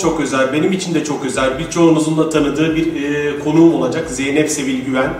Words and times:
çok 0.00 0.20
özel, 0.20 0.52
benim 0.52 0.72
için 0.72 0.94
de 0.94 1.04
çok 1.04 1.24
özel, 1.24 1.58
birçoğunuzun 1.58 2.18
da 2.18 2.30
tanıdığı 2.30 2.76
bir 2.76 2.86
e, 3.02 3.38
konuğum 3.38 3.74
olacak 3.74 4.10
Zeynep 4.10 4.50
Sevil 4.50 4.84
Güven. 4.84 5.10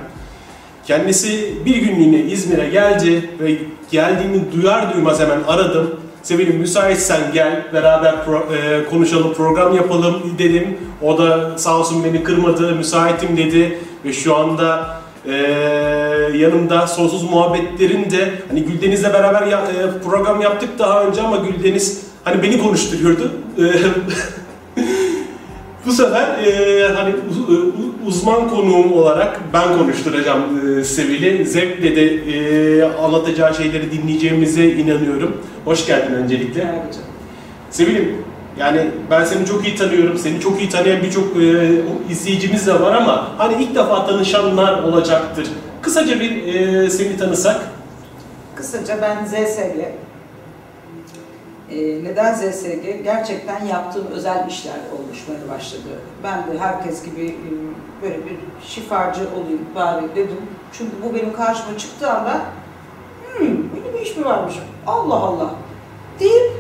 Kendisi 0.87 1.55
bir 1.65 1.77
günlüğüne 1.77 2.21
İzmir'e 2.21 2.69
geldi 2.69 3.31
ve 3.41 3.59
geldiğini 3.91 4.43
duyar 4.53 4.95
duymaz 4.95 5.21
hemen 5.21 5.39
aradım. 5.49 5.91
Sevil'im 6.23 6.57
müsaitsen 6.57 7.21
gel 7.35 7.63
beraber 7.73 8.15
pro- 8.27 8.57
e, 8.57 8.85
konuşalım, 8.91 9.35
program 9.35 9.77
yapalım 9.77 10.15
dedim. 10.39 10.79
O 11.03 11.19
da 11.19 11.59
sağ 11.59 11.79
olsun 11.79 12.05
beni 12.05 12.23
kırmadı, 12.25 12.75
müsaitim 12.77 13.37
dedi 13.37 13.79
ve 14.05 14.13
şu 14.13 14.37
anda 14.37 15.01
e, 15.27 15.33
yanımda 16.37 16.87
sonsuz 16.87 17.23
muhabbetlerin 17.31 18.11
de 18.11 18.33
hani 18.49 18.63
Güldeniz'le 18.65 19.05
beraber 19.05 19.47
ya- 19.47 19.59
e, 19.67 20.03
program 20.05 20.41
yaptık 20.41 20.69
daha 20.79 21.05
önce 21.05 21.23
ama 21.23 21.37
Güldeniz 21.37 22.03
hani 22.25 22.43
beni 22.43 22.63
konuşturuyordu. 22.63 23.33
E, 25.83 25.87
Bu 25.87 25.93
sefer 25.93 26.39
e, 26.45 26.89
hani 26.89 27.15
u- 27.51 28.07
uzman 28.07 28.49
konuğum 28.51 28.93
olarak 28.93 29.41
ben 29.53 29.79
konuşturacağım 29.79 30.79
e, 30.81 30.85
Sevil'i. 30.85 31.47
Zevkle 31.47 31.97
de 31.97 32.05
e, 32.15 32.83
anlatacağı 32.93 33.55
şeyleri 33.55 33.93
dinleyeceğimize 33.93 34.67
inanıyorum. 34.67 35.37
Hoş 35.65 35.87
geldin 35.87 36.15
öncelikle. 36.15 36.65
Merhaba 36.65 36.83
canım. 36.93 37.07
Sevil'im 37.71 38.15
yani 38.59 38.87
ben 39.11 39.25
seni 39.25 39.47
çok 39.47 39.67
iyi 39.69 39.77
tanıyorum. 39.77 40.19
Seni 40.19 40.41
çok 40.41 40.61
iyi 40.61 40.69
tanıyan 40.71 41.03
birçok 41.03 41.37
e, 41.37 41.71
izleyicimiz 42.11 42.67
de 42.67 42.81
var 42.81 42.93
ama 42.97 43.29
hani 43.39 43.63
ilk 43.63 43.75
defa 43.75 44.07
tanışanlar 44.07 44.83
olacaktır. 44.83 45.47
Kısaca 45.83 46.21
bir 46.21 46.55
e, 46.55 46.91
seni 46.91 47.17
tanısak. 47.17 47.61
Kısaca 48.55 48.99
ben 49.03 49.25
ZSG. 49.27 49.61
Ee, 51.71 52.05
neden 52.05 52.35
ZSG? 52.35 53.05
Gerçekten 53.05 53.65
yaptığım 53.65 54.07
özel 54.07 54.49
işler 54.49 54.75
oluşmaya 54.99 55.57
başladı. 55.57 55.89
Ben 56.25 56.39
de 56.39 56.59
herkes 56.59 57.05
gibi 57.05 57.27
e, 57.27 57.49
böyle 58.03 58.17
bir 58.17 58.37
şifacı 58.67 59.21
olayım 59.21 59.67
bari 59.75 60.15
dedim. 60.17 60.41
Çünkü 60.73 60.93
bu 61.05 61.15
benim 61.15 61.33
karşıma 61.33 61.79
çıktığı 61.79 62.11
anda 62.11 62.41
hmm, 63.37 63.47
böyle 63.49 63.95
bir 63.95 64.01
iş 64.01 64.17
mi 64.17 64.25
varmış? 64.25 64.55
Allah 64.87 65.15
Allah 65.15 65.51
deyip 66.21 66.53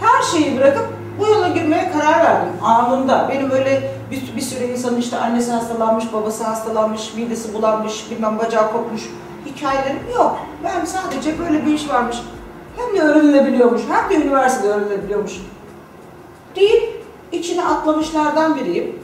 her 0.00 0.22
şeyi 0.22 0.58
bırakıp 0.58 0.88
bu 1.20 1.26
yola 1.26 1.48
girmeye 1.48 1.90
karar 1.92 2.24
verdim 2.24 2.52
anında. 2.62 3.28
Benim 3.32 3.50
öyle 3.50 3.90
bir, 4.10 4.36
bir 4.36 4.40
sürü 4.40 4.64
insanın 4.64 4.96
işte 5.00 5.16
annesi 5.16 5.52
hastalanmış, 5.52 6.12
babası 6.12 6.44
hastalanmış, 6.44 7.14
midesi 7.14 7.54
bulanmış, 7.54 8.10
bilmem 8.10 8.38
bacağı 8.38 8.72
kopmuş 8.72 9.02
hikayelerim 9.46 10.00
yok. 10.14 10.38
Ben 10.64 10.84
sadece 10.84 11.38
böyle 11.38 11.66
bir 11.66 11.74
iş 11.74 11.88
varmış. 11.88 12.16
Hem 12.76 12.96
de 12.96 13.02
öğrenilebiliyormuş, 13.02 13.82
hem 13.88 14.10
de 14.10 14.24
üniversitede 14.24 14.72
öğrenilebiliyormuş. 14.72 15.32
Deyip 16.56 17.04
içine 17.32 17.64
atlamışlardan 17.64 18.56
biriyim. 18.56 18.98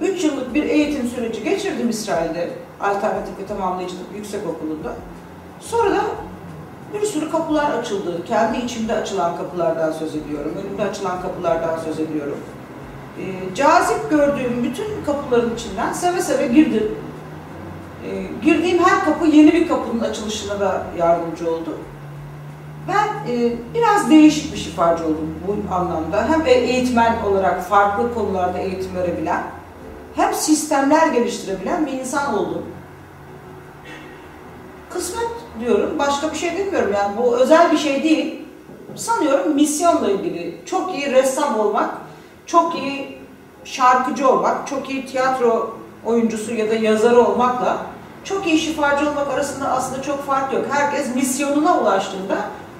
3 0.00 0.24
yıllık 0.24 0.54
bir 0.54 0.62
eğitim 0.62 1.08
süreci 1.08 1.44
geçirdim 1.44 1.90
İsrail'de. 1.90 2.50
Alternatif 2.80 3.38
ve 3.38 3.46
tamamlayıcılık 3.46 4.06
yüksek 4.16 4.40
okulunda. 4.46 4.94
Sonra 5.60 5.90
da 5.90 6.00
bir 6.94 7.06
sürü 7.06 7.30
kapılar 7.30 7.70
açıldı. 7.70 8.24
Kendi 8.28 8.58
içimde 8.58 8.94
açılan 8.94 9.36
kapılardan 9.36 9.92
söz 9.92 10.16
ediyorum. 10.16 10.52
Önümde 10.64 10.82
açılan 10.82 11.22
kapılardan 11.22 11.78
söz 11.78 12.00
ediyorum. 12.00 12.38
Ee, 13.18 13.54
cazip 13.54 14.10
gördüğüm 14.10 14.62
bütün 14.62 15.04
kapıların 15.06 15.54
içinden 15.54 15.92
seve 15.92 16.20
seve 16.20 16.46
girdim. 16.46 16.94
Ee, 18.06 18.22
girdiğim 18.44 18.78
her 18.78 19.04
kapı 19.04 19.26
yeni 19.26 19.52
bir 19.52 19.68
kapının 19.68 20.00
açılışına 20.00 20.60
da 20.60 20.86
yardımcı 20.98 21.50
oldu. 21.50 21.78
Ben 22.88 23.32
e, 23.32 23.52
biraz 23.74 24.10
değişik 24.10 24.52
bir 24.52 24.58
şifacı 24.58 25.04
oldum 25.04 25.34
bu 25.46 25.74
anlamda. 25.74 26.28
Hem 26.28 26.46
e- 26.46 26.50
eğitmen 26.50 27.16
olarak 27.22 27.62
farklı 27.68 28.14
konularda 28.14 28.58
eğitim 28.58 28.96
verebilen, 28.96 29.42
hem 30.16 30.34
sistemler 30.34 31.06
geliştirebilen 31.06 31.86
bir 31.86 31.92
insan 31.92 32.34
oldum. 32.38 32.62
Kısmet 34.90 35.28
diyorum, 35.60 35.98
başka 35.98 36.32
bir 36.32 36.36
şey 36.36 36.58
demiyorum 36.58 36.92
yani 36.94 37.16
bu 37.16 37.36
özel 37.36 37.72
bir 37.72 37.78
şey 37.78 38.02
değil. 38.02 38.42
Sanıyorum 38.94 39.54
misyonla 39.54 40.10
ilgili 40.10 40.60
çok 40.66 40.94
iyi 40.94 41.12
ressam 41.12 41.60
olmak, 41.60 41.90
çok 42.46 42.74
iyi 42.76 43.18
şarkıcı 43.64 44.28
olmak, 44.28 44.66
çok 44.66 44.90
iyi 44.90 45.06
tiyatro 45.06 45.76
oyuncusu 46.04 46.54
ya 46.54 46.70
da 46.70 46.74
yazarı 46.74 47.20
olmakla 47.20 47.76
çok 48.24 48.46
iyi 48.46 48.58
şifacı 48.58 49.10
olmak 49.10 49.28
arasında 49.34 49.68
aslında 49.68 50.02
çok 50.02 50.26
fark 50.26 50.52
yok. 50.52 50.64
Herkes 50.70 51.14
misyonuna 51.14 51.78
ulaştığında 51.80 52.36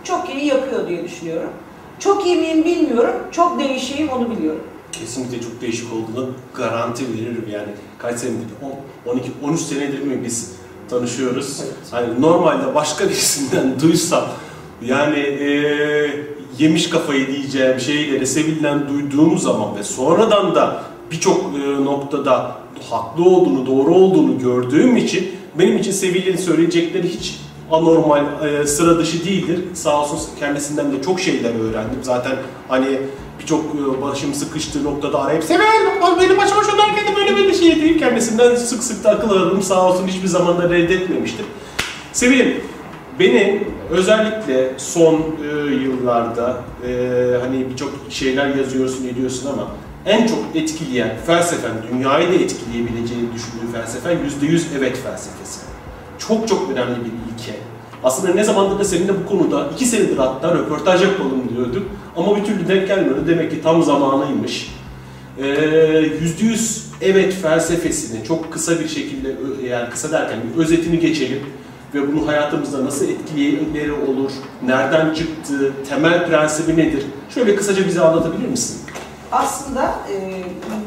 çok 0.07 0.35
iyi 0.35 0.47
yapıyor 0.47 0.89
diye 0.89 1.05
düşünüyorum. 1.05 1.51
Çok 1.99 2.27
iyi 2.27 2.37
miyim 2.37 2.65
bilmiyorum, 2.65 3.15
çok 3.33 3.61
değişeyim 3.61 4.09
onu 4.09 4.31
biliyorum. 4.31 4.63
Kesinlikle 4.93 5.41
çok 5.41 5.61
değişik 5.61 5.93
olduğunu 5.93 6.31
garanti 6.55 7.05
veririm 7.15 7.45
yani. 7.53 7.69
Kaç 7.99 8.19
senedir? 8.19 8.47
10, 9.07 9.13
12, 9.13 9.31
13 9.43 9.61
senedir 9.61 10.03
mi 10.03 10.21
biz 10.25 10.53
tanışıyoruz? 10.91 11.61
Evet. 11.65 11.75
Hani 11.91 12.21
normalde 12.21 12.75
başka 12.75 13.05
birisinden 13.09 13.81
duysam 13.83 14.25
yani 14.87 15.19
eee, 15.19 16.27
yemiş 16.59 16.91
kafayı 16.91 17.27
diyeceğim 17.27 17.81
şeyleri 17.81 18.27
Sevil'den 18.27 18.89
duyduğum 18.89 19.39
zaman 19.39 19.77
ve 19.77 19.83
sonradan 19.83 20.55
da 20.55 20.83
birçok 21.11 21.37
eee, 21.59 21.85
noktada 21.85 22.57
haklı 22.91 23.25
olduğunu, 23.25 23.67
doğru 23.67 23.95
olduğunu 23.95 24.39
gördüğüm 24.39 24.97
için 24.97 25.29
benim 25.59 25.77
için 25.79 25.93
Sevil'in 25.93 26.37
söyleyecekleri 26.37 27.09
hiç 27.09 27.41
anormal, 27.71 28.25
eee, 28.45 28.67
sıra 28.67 28.99
dışı 28.99 29.25
değildir. 29.25 29.61
Sağ 29.75 30.03
olsun 30.03 30.21
kendisinden 30.39 30.93
de 30.93 31.03
çok 31.03 31.21
şeyler 31.21 31.51
öğrendim. 31.51 31.99
Zaten 32.03 32.33
hani 32.69 32.99
birçok 33.41 33.65
eee, 33.65 34.03
başım 34.03 34.35
sıkıştığı 34.35 34.85
noktada 34.85 35.23
arayıp 35.23 35.45
Sevil 35.45 35.61
benim 36.21 36.37
başıma 36.39 36.63
şu 36.63 36.79
derken 36.79 37.17
böyle 37.17 37.37
bir 37.49 37.55
şey 37.55 37.83
deyip 37.83 37.99
kendisinden 37.99 38.55
sık 38.57 38.83
sık 38.83 39.05
da 39.05 39.11
akıl 39.11 39.31
alırım. 39.31 39.63
Sağ 39.63 39.89
olsun 39.89 40.07
hiçbir 40.07 40.29
zaman 40.29 40.59
da 40.59 40.71
reddetmemiştir. 40.71 41.47
Sevil'im 42.13 42.61
beni 43.19 43.63
özellikle 43.91 44.73
son 44.79 45.15
e, 45.15 45.75
yıllarda 45.75 46.57
e, 46.89 46.91
hani 47.41 47.71
birçok 47.71 47.93
şeyler 48.11 48.55
yazıyorsun 48.55 49.09
ediyorsun 49.09 49.49
ama 49.53 49.69
en 50.07 50.27
çok 50.27 50.39
etkileyen 50.55 51.17
felsefen, 51.27 51.73
dünyayı 51.93 52.29
da 52.29 52.35
etkileyebileceğini 52.35 53.29
düşündüğün 53.35 53.73
felsefen 53.73 54.17
%100 54.43 54.63
evet 54.79 54.97
felsefesi. 55.03 55.61
Çok 56.29 56.49
çok 56.49 56.71
önemli 56.71 56.97
bir 56.97 57.11
ilke. 57.11 57.59
Aslında 58.05 58.35
ne 58.35 58.45
zamandır 58.45 58.79
da 58.79 58.85
seninle 58.85 59.13
bu 59.25 59.29
konuda 59.29 59.69
iki 59.75 59.85
senedir 59.85 60.17
hatta 60.19 60.55
röportaj 60.55 61.03
yapalım 61.03 61.43
diyorduk 61.55 61.87
ama 62.17 62.37
bir 62.37 62.45
türlü 62.45 62.69
denk 62.69 62.89
gelmiyordu. 62.89 63.25
Demek 63.27 63.51
ki 63.51 63.63
tam 63.63 63.83
zamanıymış. 63.83 64.77
Ee, 65.39 65.47
Yüzde 66.21 66.45
yüz 66.45 66.87
evet 67.01 67.35
felsefesini 67.35 68.25
çok 68.25 68.53
kısa 68.53 68.81
bir 68.81 68.89
şekilde 68.89 69.37
yani 69.69 69.91
kısa 69.91 70.13
derken 70.13 70.39
bir 70.55 70.61
özetini 70.63 70.99
geçelim 70.99 71.41
ve 71.95 72.13
bunu 72.13 72.27
hayatımızda 72.27 72.85
nasıl 72.85 73.09
etkileri 73.09 73.93
olur, 73.93 74.31
nereden 74.67 75.15
çıktı, 75.15 75.73
temel 75.89 76.27
prensibi 76.27 76.77
nedir? 76.77 77.03
Şöyle 77.35 77.57
kısaca 77.57 77.87
bize 77.87 78.01
anlatabilir 78.01 78.49
misin? 78.49 78.81
Aslında 79.33 79.95
e, 80.13 80.43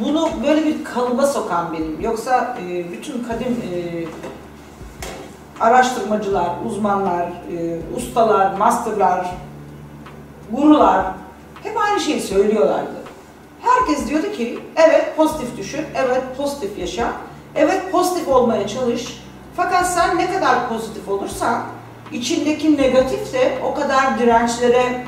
bunu 0.06 0.30
böyle 0.47 0.65
bir 0.65 0.83
kalıba 0.83 1.27
sokan 1.27 1.74
benim. 1.74 2.01
Yoksa 2.01 2.57
e, 2.68 2.91
bütün 2.91 3.24
kadim 3.24 3.57
e, 3.74 3.77
araştırmacılar, 5.59 6.50
uzmanlar, 6.65 7.25
e, 7.25 7.79
ustalar, 7.97 8.53
masterlar, 8.53 9.35
gurular 10.51 11.06
hep 11.63 11.77
aynı 11.77 12.00
şeyi 12.00 12.21
söylüyorlardı. 12.21 13.00
Herkes 13.61 14.09
diyordu 14.09 14.31
ki 14.31 14.59
evet 14.75 15.17
pozitif 15.17 15.57
düşün, 15.57 15.85
evet 15.95 16.23
pozitif 16.38 16.79
yaşa, 16.79 17.11
evet 17.56 17.91
pozitif 17.91 18.27
olmaya 18.27 18.67
çalış. 18.67 19.23
Fakat 19.56 19.94
sen 19.94 20.17
ne 20.17 20.33
kadar 20.33 20.69
pozitif 20.69 21.09
olursan 21.09 21.63
içindeki 22.12 22.77
negatif 22.77 23.33
de 23.33 23.59
o 23.65 23.73
kadar 23.73 24.19
dirençlere 24.19 25.05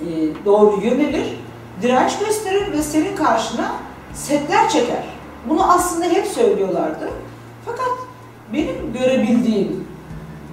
e, 0.00 0.06
doğru 0.44 0.80
yönelir, 0.80 1.40
direnç 1.82 2.18
gösterir 2.18 2.72
ve 2.72 2.82
senin 2.82 3.16
karşına 3.16 3.72
setler 4.14 4.68
çeker. 4.68 5.04
Bunu 5.48 5.72
aslında 5.72 6.04
hep 6.04 6.26
söylüyorlardı. 6.26 7.10
Fakat 7.66 8.07
benim 8.52 8.92
görebildiğim, 8.92 9.88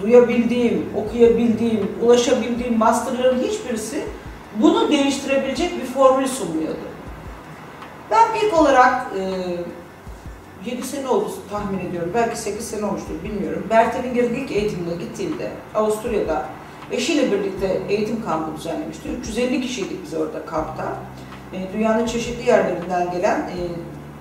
duyabildiğim, 0.01 0.85
okuyabildiğim, 0.95 1.91
ulaşabildiğim 2.03 2.77
masterların 2.77 3.43
hiçbirisi 3.43 4.03
bunu 4.61 4.91
değiştirebilecek 4.91 5.81
bir 5.81 5.85
formül 5.85 6.27
sunmuyordu. 6.27 6.85
Ben 8.11 8.27
ilk 8.43 8.59
olarak 8.59 9.07
e, 10.65 10.71
7 10.71 10.83
sene 10.83 11.07
oldu 11.07 11.31
tahmin 11.49 11.89
ediyorum, 11.89 12.11
belki 12.13 12.39
8 12.39 12.67
sene 12.67 12.85
olmuştur 12.85 13.23
bilmiyorum. 13.23 13.63
Bertelinger'in 13.69 14.35
ilk 14.35 14.51
eğitimine 14.51 14.95
gittiğimde 14.95 15.51
Avusturya'da 15.75 16.45
eşiyle 16.91 17.31
birlikte 17.31 17.81
eğitim 17.89 18.25
kampı 18.25 18.57
düzenlemişti. 18.57 19.09
350 19.09 19.61
kişiydik 19.61 20.03
biz 20.05 20.13
orada 20.13 20.45
kampta. 20.45 20.97
E, 21.53 21.73
dünyanın 21.73 22.05
çeşitli 22.05 22.49
yerlerinden 22.49 23.11
gelen 23.11 23.39
e, 23.39 23.57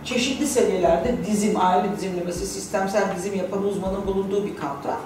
çeşitli 0.05 0.47
seviyelerde 0.47 1.15
dizim, 1.27 1.55
aile 1.61 1.97
dizimlemesi, 1.97 2.47
sistemsel 2.47 3.17
dizim 3.17 3.35
yapan 3.35 3.65
uzmanın 3.65 4.07
bulunduğu 4.07 4.47
bir 4.47 4.57
kampta. 4.57 4.97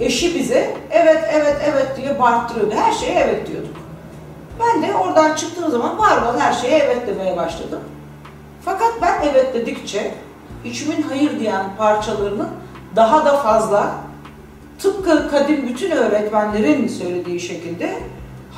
eşi 0.00 0.34
bize 0.34 0.76
evet 0.90 1.24
evet 1.32 1.56
evet 1.64 1.96
diye 1.96 2.18
bağırttırıyordu. 2.18 2.74
Her 2.74 2.92
şeye 2.92 3.20
evet 3.20 3.46
diyorduk. 3.46 3.76
Ben 4.60 4.82
de 4.82 4.94
oradan 4.94 5.34
çıktığım 5.34 5.70
zaman 5.70 5.98
var 5.98 6.40
her 6.40 6.52
şeye 6.52 6.78
evet 6.78 7.06
demeye 7.06 7.36
başladım. 7.36 7.80
Fakat 8.64 8.92
ben 9.02 9.22
evet 9.22 9.54
dedikçe 9.54 10.14
içimin 10.64 11.02
hayır 11.02 11.40
diyen 11.40 11.64
parçalarının 11.78 12.48
daha 12.96 13.24
da 13.24 13.36
fazla 13.36 13.94
tıpkı 14.78 15.30
kadim 15.30 15.68
bütün 15.68 15.90
öğretmenlerin 15.90 16.88
söylediği 16.88 17.40
şekilde 17.40 17.98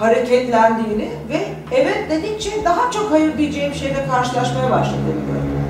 hareketlendiğini 0.00 1.11
ve 1.29 1.49
evet 1.73 2.11
dedikçe 2.11 2.64
daha 2.64 2.91
çok 2.91 3.11
hayır 3.11 3.38
diyeceğim 3.38 3.75
şeyle 3.75 4.06
karşılaşmaya 4.06 4.70
başladığını 4.70 5.20
gördüm. 5.26 5.61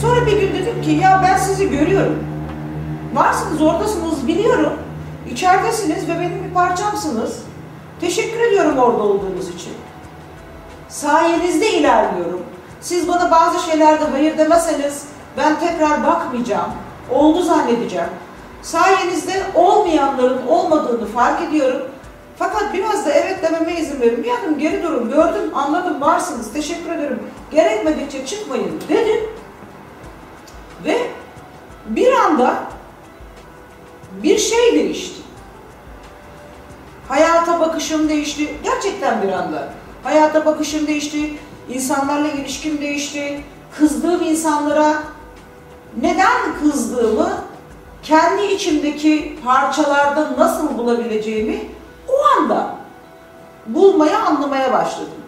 Sonra 0.00 0.26
bir 0.26 0.40
gün 0.40 0.54
dedim 0.54 0.82
ki 0.82 0.90
ya 0.90 1.20
ben 1.24 1.36
sizi 1.36 1.70
görüyorum. 1.70 2.24
Varsınız, 3.14 3.62
oradasınız 3.62 4.26
biliyorum. 4.26 4.72
İçeridesiniz 5.30 6.08
ve 6.08 6.20
benim 6.20 6.44
bir 6.44 6.54
parçamsınız. 6.54 7.42
Teşekkür 8.00 8.40
ediyorum 8.40 8.78
orada 8.78 9.02
olduğunuz 9.02 9.48
için. 9.48 9.72
Sayenizde 10.88 11.72
ilerliyorum. 11.72 12.40
Siz 12.80 13.08
bana 13.08 13.30
bazı 13.30 13.70
şeylerde 13.70 14.04
hayır 14.04 14.38
demeseniz 14.38 15.04
ben 15.36 15.60
tekrar 15.60 16.06
bakmayacağım. 16.06 16.70
Oldu 17.10 17.42
zannedeceğim. 17.42 18.08
Sayenizde 18.62 19.42
olmayanların 19.54 20.46
olmadığını 20.46 21.06
fark 21.06 21.42
ediyorum. 21.42 21.91
Fakat 22.38 22.74
biraz 22.74 23.06
da 23.06 23.12
evet 23.12 23.42
dememe 23.42 23.80
izin 23.80 24.00
verin. 24.00 24.24
Bir 24.24 24.30
adım 24.30 24.58
geri 24.58 24.82
durun. 24.82 25.10
Gördüm, 25.10 25.50
anladım, 25.54 26.00
varsınız. 26.00 26.52
Teşekkür 26.52 26.90
ederim. 26.90 27.22
Gerekmedikçe 27.50 28.26
çıkmayın 28.26 28.82
dedim. 28.88 29.20
Ve 30.84 31.10
bir 31.86 32.12
anda 32.12 32.54
bir 34.22 34.38
şey 34.38 34.74
değişti. 34.74 35.22
Hayata 37.08 37.60
bakışım 37.60 38.08
değişti. 38.08 38.54
Gerçekten 38.64 39.22
bir 39.22 39.32
anda. 39.32 39.68
Hayata 40.04 40.46
bakışım 40.46 40.86
değişti. 40.86 41.34
İnsanlarla 41.68 42.28
ilişkim 42.28 42.80
değişti. 42.80 43.44
Kızdığım 43.78 44.22
insanlara 44.22 45.02
neden 46.00 46.60
kızdığımı 46.62 47.30
kendi 48.02 48.44
içimdeki 48.44 49.38
parçalarda 49.44 50.34
nasıl 50.38 50.78
bulabileceğimi 50.78 51.60
o 52.12 52.40
anda 52.40 52.74
bulmaya, 53.66 54.22
anlamaya 54.24 54.72
başladım. 54.72 55.22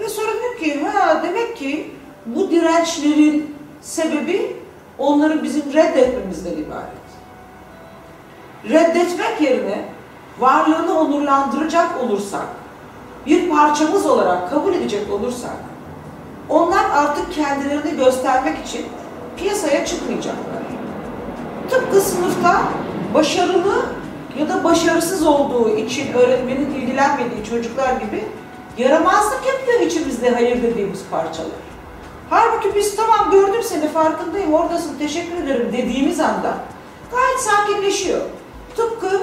Ve 0.00 0.08
sonra 0.08 0.28
dedim 0.28 0.58
ki, 0.58 0.84
ha 0.84 1.22
demek 1.22 1.56
ki 1.56 1.94
bu 2.26 2.50
dirençlerin 2.50 3.56
sebebi 3.80 4.56
onları 4.98 5.42
bizim 5.42 5.72
reddetmemizden 5.72 6.52
ibaret. 6.52 7.02
Reddetmek 8.64 9.40
yerine 9.40 9.84
varlığını 10.38 10.98
onurlandıracak 11.00 12.02
olursak, 12.02 12.46
bir 13.26 13.50
parçamız 13.50 14.06
olarak 14.06 14.50
kabul 14.50 14.74
edecek 14.74 15.12
olursak, 15.12 15.56
onlar 16.48 16.84
artık 16.94 17.32
kendilerini 17.32 17.96
göstermek 17.96 18.66
için 18.66 18.86
piyasaya 19.36 19.86
çıkmayacaklar. 19.86 20.62
Tıpkı 21.70 22.00
sınıfta 22.00 22.60
başarılı 23.14 23.86
ya 24.38 24.48
da 24.48 24.64
başarısız 24.64 25.26
olduğu 25.26 25.76
için 25.76 26.12
öğretmenin 26.12 26.74
ilgilenmediği 26.74 27.44
çocuklar 27.44 27.92
gibi 27.92 28.24
yaramazlık 28.78 29.46
yapıyor 29.46 29.80
içimizde 29.80 30.30
hayır 30.30 30.62
dediğimiz 30.62 31.00
parçalar. 31.10 31.50
Halbuki 32.30 32.74
biz 32.74 32.96
tamam 32.96 33.30
gördüm 33.30 33.62
seni 33.62 33.88
farkındayım 33.88 34.54
oradasın 34.54 34.98
teşekkür 34.98 35.44
ederim 35.44 35.72
dediğimiz 35.72 36.20
anda 36.20 36.54
gayet 37.10 37.40
sakinleşiyor. 37.40 38.20
Tıpkı 38.76 39.20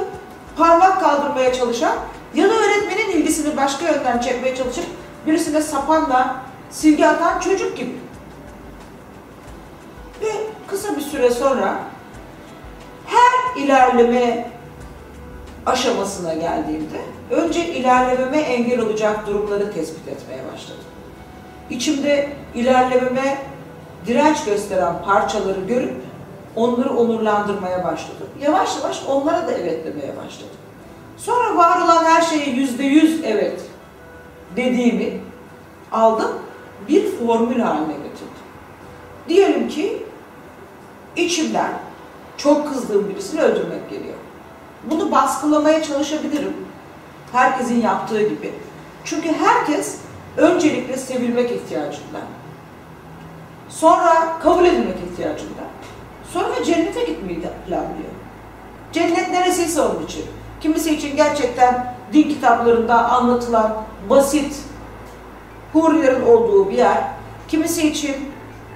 parmak 0.57 1.01
kaldırmaya 1.01 1.53
çalışan 1.53 1.95
ya 2.33 2.50
da 2.50 2.53
öğretmenin 2.53 3.11
ilgisini 3.11 3.57
başka 3.57 3.85
yönden 3.85 4.19
çekmeye 4.19 4.56
çalışıp 4.56 4.85
birisine 5.27 5.61
sapanla 5.61 6.35
silgi 6.69 7.07
atan 7.07 7.39
çocuk 7.39 7.77
gibi. 7.77 7.95
Ve 10.21 10.27
kısa 10.67 10.95
bir 10.95 11.01
süre 11.01 11.31
sonra 11.31 11.79
her 13.06 13.61
ilerleme 13.61 14.51
aşamasına 15.69 16.33
geldiğimde 16.33 16.98
önce 17.31 17.66
ilerlememe 17.66 18.38
engel 18.38 18.80
olacak 18.80 19.27
durumları 19.27 19.74
tespit 19.74 20.07
etmeye 20.07 20.42
başladım. 20.54 20.83
İçimde 21.69 22.30
ilerlememe 22.56 23.38
direnç 24.07 24.45
gösteren 24.45 24.94
parçaları 25.06 25.60
görüp 25.60 25.95
onları 26.56 26.89
onurlandırmaya 26.98 27.83
başladım. 27.83 28.27
Yavaş 28.42 28.77
yavaş 28.77 29.04
onlara 29.07 29.48
da 29.48 29.51
evet 29.51 29.86
demeye 29.86 30.18
başladım. 30.18 30.56
Sonra 31.18 31.57
var 31.57 31.81
olan 31.81 32.04
her 32.04 32.21
şeye 32.21 32.50
yüzde 32.50 32.83
yüz 32.83 33.24
evet 33.24 33.62
dediğimi 34.56 35.21
aldım, 35.92 36.31
bir 36.88 37.12
formül 37.12 37.60
haline 37.60 37.94
getirdim. 37.94 38.27
Diyelim 39.30 39.68
ki 39.68 40.04
içimden 41.16 41.71
çok 42.38 42.74
kızdığım 42.74 43.10
birisini 43.10 43.42
öldürmek 43.42 43.89
geliyor. 43.89 44.16
Bunu 44.83 45.11
baskılamaya 45.11 45.83
çalışabilirim. 45.83 46.53
Herkesin 47.31 47.81
yaptığı 47.81 48.21
gibi. 48.21 48.53
Çünkü 49.03 49.33
herkes 49.33 49.97
öncelikle 50.37 50.97
sevilmek 50.97 51.51
ihtiyacında. 51.51 52.19
Sonra 53.69 54.39
kabul 54.39 54.65
edilmek 54.65 54.97
ihtiyacında. 55.11 55.61
Sonra 56.33 56.63
cennete 56.63 57.03
gitmeyi 57.03 57.41
planlıyor. 57.67 58.09
Cennet 58.91 59.29
neresiyse 59.29 59.81
onun 59.81 60.05
için. 60.05 60.25
Kimisi 60.61 60.95
için 60.95 61.15
gerçekten 61.15 61.95
din 62.13 62.23
kitaplarında 62.23 63.09
anlatılan 63.09 63.83
basit 64.09 64.59
hurilerin 65.73 66.21
olduğu 66.21 66.69
bir 66.69 66.77
yer. 66.77 67.04
Kimisi 67.47 67.87
için 67.87 68.15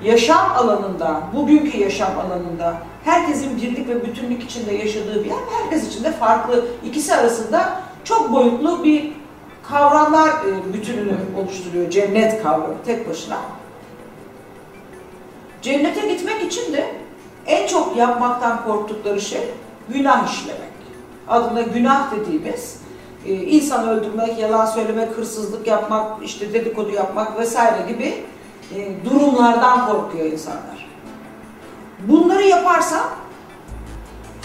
yaşam 0.04 0.52
alanında, 0.56 1.22
bugünkü 1.36 1.78
yaşam 1.78 2.12
alanında 2.20 2.78
herkesin 3.04 3.58
birlik 3.58 3.90
ve 3.90 4.06
bütünlük 4.06 4.44
içinde 4.44 4.74
yaşadığı 4.74 5.24
bir 5.24 5.30
yer. 5.30 5.38
Herkes 5.52 5.88
için 5.88 6.04
de 6.04 6.12
farklı, 6.12 6.66
ikisi 6.86 7.16
arasında 7.16 7.82
çok 8.04 8.32
boyutlu 8.32 8.84
bir 8.84 9.12
kavramlar 9.70 10.30
e, 10.30 10.74
bütününü 10.74 11.16
oluşturuyor 11.38 11.90
cennet 11.90 12.44
kavramı 12.44 12.76
tek 12.86 13.10
başına. 13.10 13.38
Cennete 15.62 16.14
gitmek 16.14 16.44
için 16.44 16.74
de 16.74 16.96
en 17.46 17.68
çok 17.68 17.98
yapmaktan 17.98 18.64
korktukları 18.64 19.22
şey 19.22 19.42
günah 19.90 20.34
işlemek. 20.34 20.74
Adına 21.28 21.62
günah 21.62 22.16
dediğimiz 22.16 22.78
e, 23.26 23.34
insan 23.34 23.90
öldürmek, 23.90 24.40
yalan 24.40 24.66
söylemek, 24.66 25.18
hırsızlık 25.18 25.68
yapmak, 25.68 26.24
işte 26.24 26.54
dedikodu 26.54 26.92
yapmak 26.92 27.40
vesaire 27.40 27.92
gibi 27.92 28.24
e, 28.76 29.06
durumlardan 29.06 29.88
korkuyor 29.88 30.26
insanlar. 30.26 30.90
Bunları 32.00 32.44
yaparsan 32.44 33.06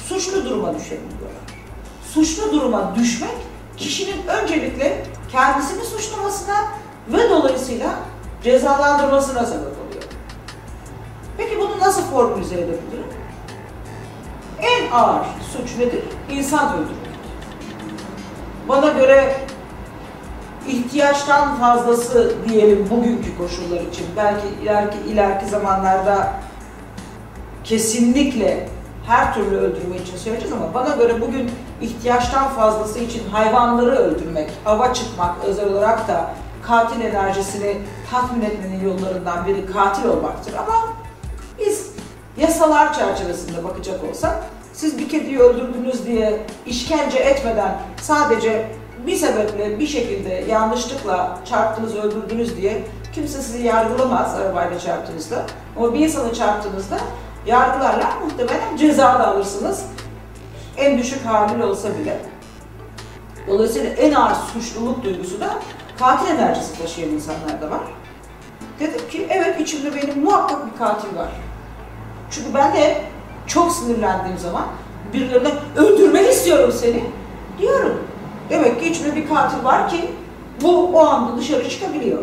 suçlu 0.09 0.45
duruma 0.45 0.75
düşerim 0.79 1.09
diyorlar. 1.11 1.43
Suçlu 2.13 2.53
duruma 2.53 2.95
düşmek 2.97 3.37
kişinin 3.77 4.27
öncelikle 4.27 5.07
kendisini 5.33 5.85
suçlamasına 5.85 6.65
ve 7.09 7.31
dolayısıyla 7.31 7.95
cezalandırmasına 8.45 9.47
sebep 9.47 9.63
oluyor. 9.67 10.03
Peki 11.37 11.59
bunu 11.59 11.79
nasıl 11.79 12.03
formülize 12.03 12.55
edebilirim? 12.55 13.07
En 14.61 14.91
ağır 14.93 15.27
suç 15.53 15.77
nedir? 15.79 16.05
İnsan 16.31 16.75
öldürmek. 16.75 17.09
Bana 18.69 18.89
göre 18.89 19.41
ihtiyaçtan 20.69 21.57
fazlası 21.57 22.35
diyelim 22.49 22.89
bugünkü 22.91 23.39
koşullar 23.39 23.81
için. 23.81 24.07
Belki 24.17 24.47
ileriki, 24.63 24.99
ileriki 25.09 25.47
zamanlarda 25.47 26.33
kesinlikle 27.65 28.69
her 29.07 29.35
türlü 29.35 29.57
öldürme 29.57 29.97
için 29.97 30.17
söyleyeceğiz 30.17 30.53
ama 30.53 30.75
bana 30.75 30.97
göre 30.97 31.21
bugün 31.21 31.51
ihtiyaçtan 31.81 32.49
fazlası 32.49 32.99
için 32.99 33.29
hayvanları 33.29 33.91
öldürmek, 33.91 34.51
ava 34.67 34.95
çıkmak 34.95 35.35
özel 35.45 35.73
olarak 35.73 36.09
da 36.09 36.31
katil 36.63 37.01
enerjisini 37.01 37.77
tatmin 38.11 38.43
etmenin 38.43 38.85
yollarından 38.85 39.47
biri 39.47 39.67
katil 39.67 40.09
olmaktır 40.09 40.55
ama 40.55 40.93
biz 41.59 41.91
yasalar 42.37 42.95
çerçevesinde 42.95 43.65
bakacak 43.65 44.05
olsak 44.11 44.45
siz 44.73 44.99
bir 44.99 45.09
kediyi 45.09 45.39
öldürdünüz 45.39 46.07
diye 46.07 46.41
işkence 46.67 47.19
etmeden 47.19 47.81
sadece 48.03 48.67
bir 49.09 49.17
sebeple 49.17 49.79
bir 49.79 49.87
şekilde 49.87 50.45
yanlışlıkla 50.49 51.39
çarptınız 51.45 51.97
öldürdünüz 51.97 52.57
diye 52.57 52.83
kimse 53.15 53.43
sizi 53.43 53.67
yargılamaz 53.67 54.35
arabayla 54.35 54.79
çarptığınızda. 54.79 55.47
Ama 55.77 55.95
bir 55.95 55.99
insanı 55.99 56.35
çarptığınızda 56.35 56.99
yargılarlar 57.47 58.09
muhtemelen 58.25 58.77
ceza 58.77 59.03
da 59.03 59.29
alırsınız. 59.29 59.85
En 60.77 60.99
düşük 60.99 61.27
haliyle 61.27 61.65
olsa 61.65 61.89
bile. 61.99 62.21
Dolayısıyla 63.49 63.91
en 63.91 64.13
ağır 64.15 64.35
suçluluk 64.35 65.05
duygusu 65.05 65.41
da 65.41 65.59
katil 65.99 66.31
enerjisi 66.31 66.79
taşıyan 66.79 67.11
insanlarda 67.11 67.71
var. 67.71 67.81
Dedim 68.81 69.09
ki 69.11 69.27
evet 69.31 69.61
içimde 69.61 69.95
benim 69.95 70.25
muhakkak 70.25 70.73
bir 70.73 70.79
katil 70.79 71.17
var. 71.17 71.29
Çünkü 72.31 72.55
ben 72.55 72.75
de 72.75 73.01
çok 73.47 73.73
sinirlendiğim 73.73 74.39
zaman 74.39 74.67
birilerine 75.13 75.51
öldürmek 75.77 76.29
izliyorum 76.33 76.73
seni. 76.73 77.05
Diyorum. 77.59 78.08
Demek 78.51 78.81
ki 78.81 78.89
içinde 78.89 79.17
bir 79.17 79.29
katil 79.29 79.65
var 79.65 79.89
ki 79.89 80.11
bu 80.63 80.87
o 80.87 81.07
anda 81.07 81.37
dışarı 81.37 81.69
çıkabiliyor. 81.69 82.23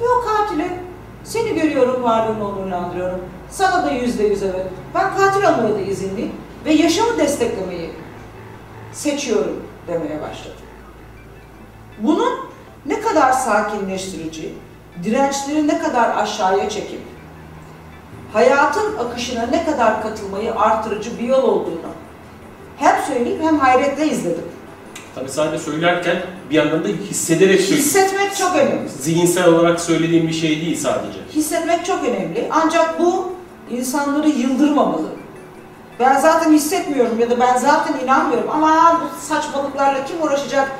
Ve 0.00 0.04
o 0.08 0.24
katile 0.26 0.78
seni 1.24 1.54
görüyorum, 1.54 2.02
varlığını 2.02 2.48
onurlandırıyorum. 2.48 3.20
Sana 3.50 3.86
da 3.86 3.90
yüzde 3.90 4.24
yüz 4.24 4.42
evet. 4.42 4.66
Ben 4.94 5.16
katil 5.16 5.42
olmaya 5.42 5.74
da 5.74 5.80
izinliyim 5.80 6.32
ve 6.64 6.72
yaşamı 6.72 7.18
desteklemeyi 7.18 7.90
seçiyorum 8.92 9.62
demeye 9.86 10.22
başladı. 10.22 10.54
Bunun 11.98 12.32
ne 12.86 13.00
kadar 13.00 13.32
sakinleştirici, 13.32 14.54
dirençleri 15.04 15.68
ne 15.68 15.78
kadar 15.78 16.16
aşağıya 16.16 16.68
çekip 16.68 17.00
hayatın 18.32 18.96
akışına 18.98 19.46
ne 19.46 19.64
kadar 19.64 20.02
katılmayı 20.02 20.54
artırıcı 20.54 21.18
bir 21.18 21.24
yol 21.24 21.42
olduğunu 21.42 21.94
hem 22.76 23.02
söyleyip 23.02 23.42
hem 23.42 23.58
hayretle 23.58 24.06
izledim. 24.06 24.44
Tabii 25.14 25.28
sadece 25.28 25.64
söylerken 25.64 26.16
bir 26.50 26.54
yandan 26.54 26.84
da 26.84 26.88
hissederek. 26.88 27.60
Hissetmek 27.60 28.36
çok 28.36 28.56
önemli. 28.56 28.88
Zihinsel 28.88 29.48
olarak 29.48 29.80
söylediğim 29.80 30.28
bir 30.28 30.32
şey 30.32 30.60
değil 30.60 30.76
sadece. 30.76 31.18
Hissetmek 31.34 31.86
çok 31.86 32.04
önemli. 32.04 32.48
Ancak 32.50 33.00
bu 33.00 33.32
insanları 33.70 34.28
yıldırmamalı. 34.28 35.06
Ben 36.00 36.20
zaten 36.20 36.52
hissetmiyorum 36.52 37.20
ya 37.20 37.30
da 37.30 37.40
ben 37.40 37.56
zaten 37.56 38.04
inanmıyorum 38.04 38.50
ama 38.50 39.00
bu 39.00 39.26
saçmalıklarla 39.26 40.04
kim 40.04 40.22
uğraşacak 40.22 40.72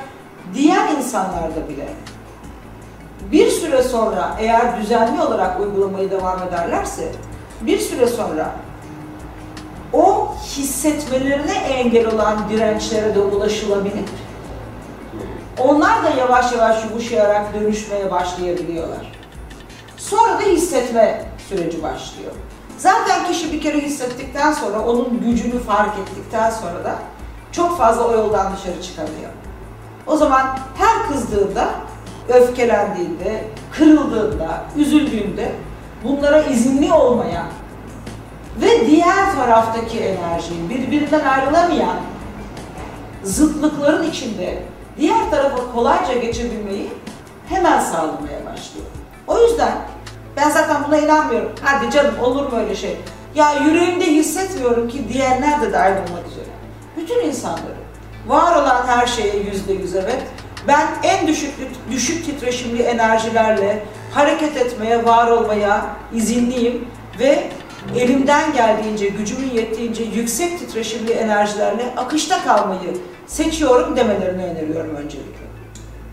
diyen 0.53 0.95
insanlarda 0.97 1.69
bile 1.69 1.87
bir 3.31 3.49
süre 3.49 3.83
sonra 3.83 4.37
eğer 4.39 4.81
düzenli 4.81 5.21
olarak 5.21 5.59
uygulamayı 5.59 6.11
devam 6.11 6.43
ederlerse 6.43 7.11
bir 7.61 7.79
süre 7.79 8.07
sonra 8.07 8.51
o 9.93 10.35
hissetmelerine 10.43 11.53
engel 11.53 12.07
olan 12.07 12.49
dirençlere 12.49 13.15
de 13.15 13.19
ulaşılabilir. 13.19 14.03
Onlar 15.59 16.03
da 16.03 16.09
yavaş 16.09 16.51
yavaş 16.51 16.85
yumuşayarak 16.85 17.53
dönüşmeye 17.53 18.11
başlayabiliyorlar. 18.11 19.11
Sonra 19.97 20.39
da 20.39 20.43
hissetme 20.43 21.21
süreci 21.49 21.83
başlıyor. 21.83 22.31
Zaten 22.77 23.27
kişi 23.27 23.53
bir 23.53 23.61
kere 23.61 23.81
hissettikten 23.81 24.51
sonra, 24.51 24.79
onun 24.79 25.21
gücünü 25.21 25.59
fark 25.59 25.99
ettikten 25.99 26.49
sonra 26.49 26.83
da 26.83 26.95
çok 27.51 27.77
fazla 27.77 28.07
o 28.07 28.11
yoldan 28.11 28.53
dışarı 28.55 28.81
çıkamıyor. 28.81 29.31
O 30.07 30.17
zaman 30.17 30.57
her 30.77 31.07
kızdığında, 31.07 31.69
öfkelendiğinde, 32.29 33.43
kırıldığında, 33.71 34.63
üzüldüğünde 34.77 35.51
bunlara 36.03 36.41
izinli 36.41 36.93
olmayan 36.93 37.47
ve 38.61 38.87
diğer 38.87 39.35
taraftaki 39.35 39.99
enerjiyi 39.99 40.69
birbirinden 40.69 41.25
ayrılamayan 41.25 41.97
zıtlıkların 43.23 44.09
içinde 44.09 44.63
diğer 44.97 45.31
tarafa 45.31 45.71
kolayca 45.73 46.13
geçebilmeyi 46.13 46.89
hemen 47.49 47.79
sağlamaya 47.79 48.45
başlıyor. 48.45 48.87
O 49.27 49.41
yüzden 49.41 49.71
ben 50.37 50.49
zaten 50.49 50.83
buna 50.87 50.97
inanmıyorum. 50.97 51.51
Hadi 51.61 51.91
canım 51.91 52.19
olur 52.21 52.51
mu 52.51 52.59
öyle 52.59 52.75
şey? 52.75 52.97
Ya 53.35 53.53
yüreğimde 53.53 54.05
hissetmiyorum 54.05 54.87
ki 54.87 55.09
diyenler 55.13 55.61
de 55.61 55.73
dahil 55.73 55.91
olmak 55.91 56.27
üzere. 56.31 56.45
Bütün 56.97 57.27
insanları, 57.27 57.75
var 58.27 58.55
olan 58.55 58.87
her 58.87 59.07
şeye 59.07 59.37
yüzde 59.37 59.73
yüz 59.73 59.95
evet. 59.95 60.23
Ben 60.67 60.87
en 61.03 61.27
düşük, 61.27 61.53
düşük 61.91 62.25
titreşimli 62.25 62.81
enerjilerle 62.81 63.83
hareket 64.13 64.57
etmeye, 64.57 65.05
var 65.05 65.27
olmaya 65.27 65.85
izinliyim 66.13 66.87
ve 67.19 67.47
elimden 67.95 68.53
geldiğince, 68.53 69.07
gücümün 69.07 69.49
yettiğince 69.49 70.03
yüksek 70.03 70.59
titreşimli 70.59 71.11
enerjilerle 71.11 71.93
akışta 71.97 72.43
kalmayı 72.43 72.97
seçiyorum 73.27 73.95
demelerini 73.95 74.43
öneriyorum 74.43 74.95
öncelikle. 74.95 75.45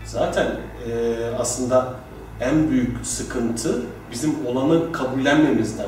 Zaten 0.05 0.45
e, 0.45 1.15
aslında 1.39 1.93
en 2.41 2.69
büyük 2.69 2.97
sıkıntı 3.03 3.81
bizim 4.11 4.35
olanı 4.47 4.91
kabullenmemizden 4.91 5.85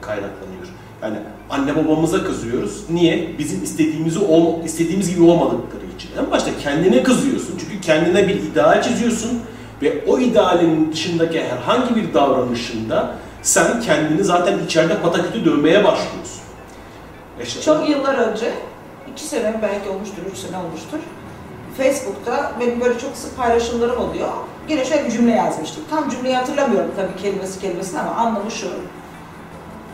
kaynaklanıyor. 0.00 0.66
Yani 1.02 1.16
anne 1.50 1.76
babamıza 1.76 2.24
kızıyoruz. 2.24 2.84
Niye? 2.90 3.38
Bizim 3.38 3.64
istediğimizi 3.64 4.18
ol, 4.18 4.64
istediğimiz 4.64 5.14
gibi 5.14 5.22
olmadıkları 5.22 5.84
için. 5.96 6.10
En 6.18 6.30
başta 6.30 6.50
kendine 6.62 7.02
kızıyorsun. 7.02 7.58
Çünkü 7.58 7.80
kendine 7.80 8.28
bir 8.28 8.34
ideal 8.34 8.82
çiziyorsun 8.82 9.40
ve 9.82 10.04
o 10.06 10.18
idealin 10.18 10.92
dışındaki 10.92 11.44
herhangi 11.44 11.96
bir 11.96 12.14
davranışında 12.14 13.14
sen 13.42 13.80
kendini 13.80 14.24
zaten 14.24 14.58
içeride 14.66 15.00
patakütü 15.00 15.44
dövmeye 15.44 15.84
başlıyorsun. 15.84 16.40
İşte 17.42 17.60
Çok 17.60 17.88
yıllar 17.88 18.14
önce, 18.14 18.52
iki 19.12 19.24
sene 19.24 19.54
belki 19.62 19.88
olmuştur, 19.88 20.22
üç 20.32 20.38
sene 20.38 20.56
olmuştur. 20.58 20.98
Facebook'ta 21.76 22.52
benim 22.60 22.80
böyle 22.80 22.98
çok 22.98 23.16
sık 23.16 23.36
paylaşımlarım 23.36 24.00
oluyor. 24.00 24.28
Yine 24.68 24.84
şöyle 24.84 25.04
bir 25.04 25.10
cümle 25.10 25.32
yazmıştım. 25.32 25.84
Tam 25.90 26.10
cümleyi 26.10 26.36
hatırlamıyorum 26.36 26.90
tabii 26.96 27.22
kelimesi 27.22 27.60
kelimesini 27.60 28.00
ama 28.00 28.10
anlamı 28.10 28.50
şu. 28.50 28.68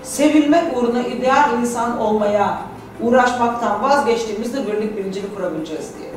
Sevilmek 0.02 0.76
uğruna 0.76 1.02
ideal 1.02 1.60
insan 1.60 1.98
olmaya 1.98 2.58
uğraşmaktan 3.00 3.82
vazgeçtiğimizde 3.82 4.66
birlik 4.66 4.96
bilincini 4.96 5.34
kurabileceğiz 5.34 5.88
diye. 5.98 6.10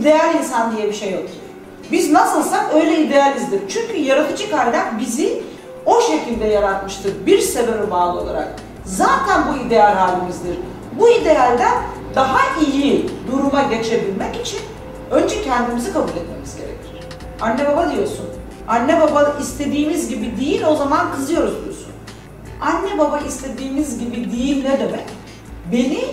İdeal 0.00 0.34
insan 0.34 0.76
diye 0.76 0.88
bir 0.88 0.92
şey 0.92 1.12
yok. 1.12 1.22
Biz 1.92 2.10
nasılsak 2.10 2.74
öyle 2.74 2.98
idealizdir. 3.00 3.60
Çünkü 3.68 3.96
yaratıcı 3.96 4.50
kaynak 4.50 5.00
bizi 5.00 5.42
o 5.86 6.00
şekilde 6.00 6.44
yaratmıştır. 6.44 7.26
Bir 7.26 7.38
sebebe 7.38 7.90
bağlı 7.90 8.20
olarak. 8.20 8.48
Zaten 8.84 9.42
bu 9.48 9.66
ideal 9.66 9.94
halimizdir. 9.94 10.58
Bu 10.98 11.08
idealden 11.08 11.74
daha 12.14 12.38
iyi 12.60 13.10
duruma 13.32 13.62
geçebilmek 13.62 14.40
için 14.40 14.60
önce 15.10 15.42
kendimizi 15.42 15.92
kabul 15.92 16.08
etmemiz 16.08 16.56
gerekir. 16.56 17.08
Anne 17.40 17.66
baba 17.66 17.92
diyorsun. 17.92 18.26
Anne 18.68 19.00
baba 19.00 19.36
istediğimiz 19.40 20.08
gibi 20.08 20.36
değil 20.40 20.62
o 20.68 20.76
zaman 20.76 21.14
kızıyoruz 21.14 21.64
diyorsun. 21.64 21.92
Anne 22.60 22.98
baba 22.98 23.18
istediğimiz 23.18 23.98
gibi 23.98 24.32
değil 24.32 24.64
ne 24.64 24.78
demek? 24.80 25.04
Beni 25.72 26.04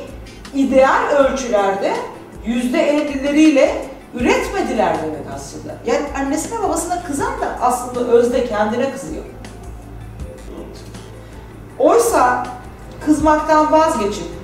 ideal 0.54 1.10
ölçülerde 1.10 1.94
yüzde 2.46 2.82
ellileriyle 2.82 3.86
üretmediler 4.14 4.98
demek 5.04 5.36
aslında. 5.36 5.76
Yani 5.86 6.06
annesine 6.18 6.64
babasına 6.64 7.04
kızan 7.04 7.42
da 7.42 7.58
aslında 7.62 8.00
özde 8.00 8.46
kendine 8.46 8.92
kızıyor. 8.92 9.24
Oysa 11.80 12.48
kızmaktan 13.06 13.72
vazgeçip 13.72 14.41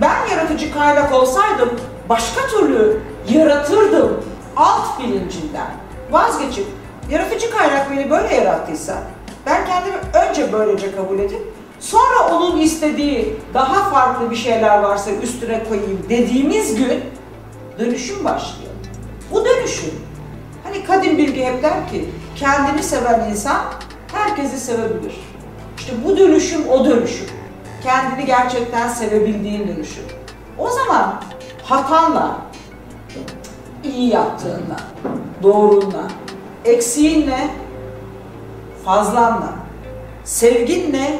ben 0.00 0.26
yaratıcı 0.30 0.74
kaynak 0.74 1.12
olsaydım 1.12 1.70
başka 2.08 2.46
türlü 2.46 3.00
yaratırdım 3.28 4.24
alt 4.56 4.98
bilincinden 4.98 5.70
vazgeçip 6.10 6.66
yaratıcı 7.10 7.50
kaynak 7.50 7.90
beni 7.90 8.10
böyle 8.10 8.34
yarattıysa 8.34 9.02
ben 9.46 9.66
kendimi 9.66 9.96
önce 10.28 10.52
böylece 10.52 10.96
kabul 10.96 11.18
edip 11.18 11.42
sonra 11.80 12.28
onun 12.32 12.60
istediği 12.60 13.36
daha 13.54 13.90
farklı 13.90 14.30
bir 14.30 14.36
şeyler 14.36 14.78
varsa 14.78 15.10
üstüne 15.10 15.64
koyayım 15.64 16.06
dediğimiz 16.08 16.74
gün 16.74 17.00
dönüşüm 17.78 18.24
başlıyor. 18.24 18.70
Bu 19.32 19.44
dönüşüm. 19.44 19.90
Hani 20.64 20.84
kadim 20.84 21.18
bilgi 21.18 21.44
hep 21.44 21.62
der 21.62 21.88
ki 21.88 22.08
kendini 22.36 22.82
seven 22.82 23.30
insan 23.30 23.62
herkesi 24.12 24.60
sevebilir. 24.60 25.16
İşte 25.78 25.92
bu 26.04 26.16
dönüşüm 26.16 26.68
o 26.68 26.84
dönüşüm 26.84 27.26
kendini 27.84 28.26
gerçekten 28.26 28.88
sevebildiğin 28.88 29.68
dönüşüm. 29.68 30.04
O 30.58 30.70
zaman 30.70 31.22
hatanla, 31.62 32.36
iyi 33.84 34.08
yaptığınla, 34.08 34.76
doğrunla, 35.42 36.02
eksiğinle, 36.64 37.50
fazlanla, 38.84 39.52
sevginle, 40.24 41.18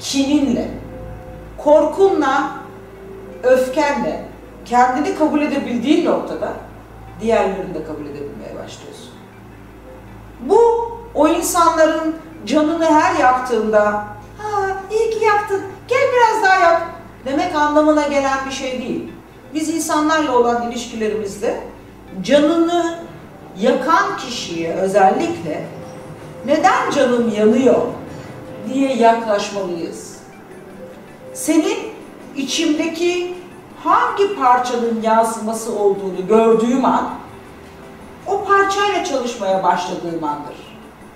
kininle, 0.00 0.68
korkunla, 1.58 2.50
öfkenle, 3.42 4.24
kendini 4.64 5.18
kabul 5.18 5.42
edebildiğin 5.42 6.06
noktada 6.06 6.52
diğerlerini 7.20 7.74
de 7.74 7.84
kabul 7.84 8.06
edebilmeye 8.06 8.54
başlıyorsun. 8.64 9.10
Bu 10.40 10.60
o 11.14 11.28
insanların 11.28 12.16
canını 12.46 12.84
her 12.84 13.14
yaktığında 13.14 13.82
ha 14.38 14.76
iyi 14.90 15.10
ki 15.10 15.24
yaktın 15.24 15.62
Gel 15.88 15.98
biraz 16.12 16.42
daha 16.42 16.60
yap 16.60 16.82
demek 17.24 17.54
anlamına 17.54 18.06
gelen 18.06 18.38
bir 18.46 18.54
şey 18.54 18.82
değil. 18.82 19.12
Biz 19.54 19.68
insanlarla 19.68 20.38
olan 20.38 20.70
ilişkilerimizde 20.70 21.60
canını 22.22 22.98
yakan 23.58 24.16
kişiye 24.16 24.74
özellikle 24.74 25.66
neden 26.46 26.90
canım 26.90 27.32
yanıyor 27.36 27.82
diye 28.72 28.96
yaklaşmalıyız. 28.96 30.16
Senin 31.34 31.78
içimdeki 32.36 33.34
hangi 33.84 34.36
parçanın 34.36 35.02
yansıması 35.02 35.78
olduğunu 35.78 36.26
gördüğüm 36.28 36.84
an 36.84 37.10
o 38.26 38.44
parçayla 38.44 39.04
çalışmaya 39.04 39.62
başladığım 39.62 40.24
andır. 40.24 40.56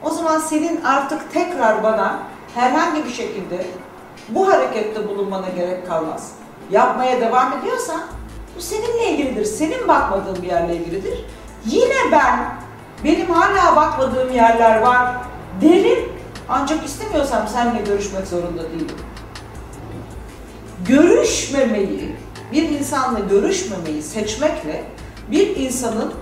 O 0.03 0.11
zaman 0.11 0.39
senin 0.39 0.81
artık 0.85 1.33
tekrar 1.33 1.83
bana 1.83 2.19
herhangi 2.55 3.05
bir 3.05 3.11
şekilde 3.13 3.67
bu 4.35 4.53
harekette 4.53 5.09
bulunmana 5.09 5.49
gerek 5.49 5.87
kalmaz. 5.87 6.33
yapmaya 6.71 7.21
devam 7.21 7.59
ediyorsan 7.59 8.01
bu 8.57 8.61
seninle 8.61 9.11
ilgilidir. 9.11 9.45
Senin 9.45 9.89
bakmadığın 9.89 10.43
bir 10.43 10.49
yerle 10.49 10.77
ilgilidir. 10.77 11.25
Yine 11.67 12.13
ben, 12.13 12.55
benim 13.05 13.31
hala 13.31 13.77
bakmadığım 13.77 14.33
yerler 14.33 14.81
var 14.81 15.17
derim. 15.61 16.13
Ancak 16.49 16.87
istemiyorsam 16.87 17.49
seninle 17.49 17.83
görüşmek 17.83 18.27
zorunda 18.27 18.63
değilim. 18.63 18.97
Görüşmemeyi, 20.87 22.17
bir 22.53 22.69
insanla 22.69 23.19
görüşmemeyi 23.19 24.03
seçmekle 24.03 24.85
bir 25.31 25.57
insanın 25.57 26.13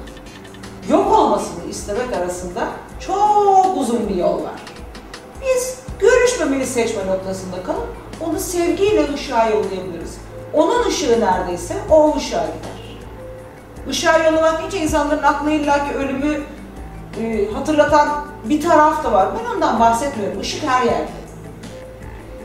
yok 0.90 1.12
olmasını 1.12 1.64
istemek 1.70 2.16
arasında 2.16 2.68
çok 3.06 3.76
uzun 3.76 4.08
bir 4.08 4.14
yol 4.14 4.44
var. 4.44 4.60
Biz 6.28 6.34
görüşmemeyi 6.34 6.66
seçme 6.66 7.06
noktasında 7.06 7.62
kalıp 7.62 7.86
onu 8.20 8.40
sevgiyle 8.40 9.14
ışığa 9.14 9.48
yollayabiliriz. 9.50 10.18
Onun 10.52 10.88
ışığı 10.88 11.20
neredeyse 11.20 11.74
o 11.90 12.16
ışığa 12.16 12.46
gider. 12.46 12.98
Işığa 13.90 14.18
yollamak 14.18 14.58
deyince 14.58 14.78
insanların 14.78 15.22
aklına 15.22 15.52
illaki 15.52 15.94
ölümü 15.94 16.40
e, 17.20 17.52
hatırlatan 17.52 18.24
bir 18.44 18.60
taraf 18.60 19.04
da 19.04 19.12
var. 19.12 19.28
Ben 19.38 19.54
ondan 19.54 19.80
bahsetmiyorum. 19.80 20.40
Işık 20.40 20.68
her 20.68 20.82
yerde. 20.82 21.08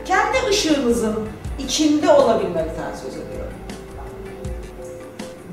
Kendi 0.04 0.48
ışığınızın 0.48 1.28
içinde 1.58 2.12
olabilmekten 2.12 2.94
söz 3.02 3.12
ediyorum. 3.16 3.52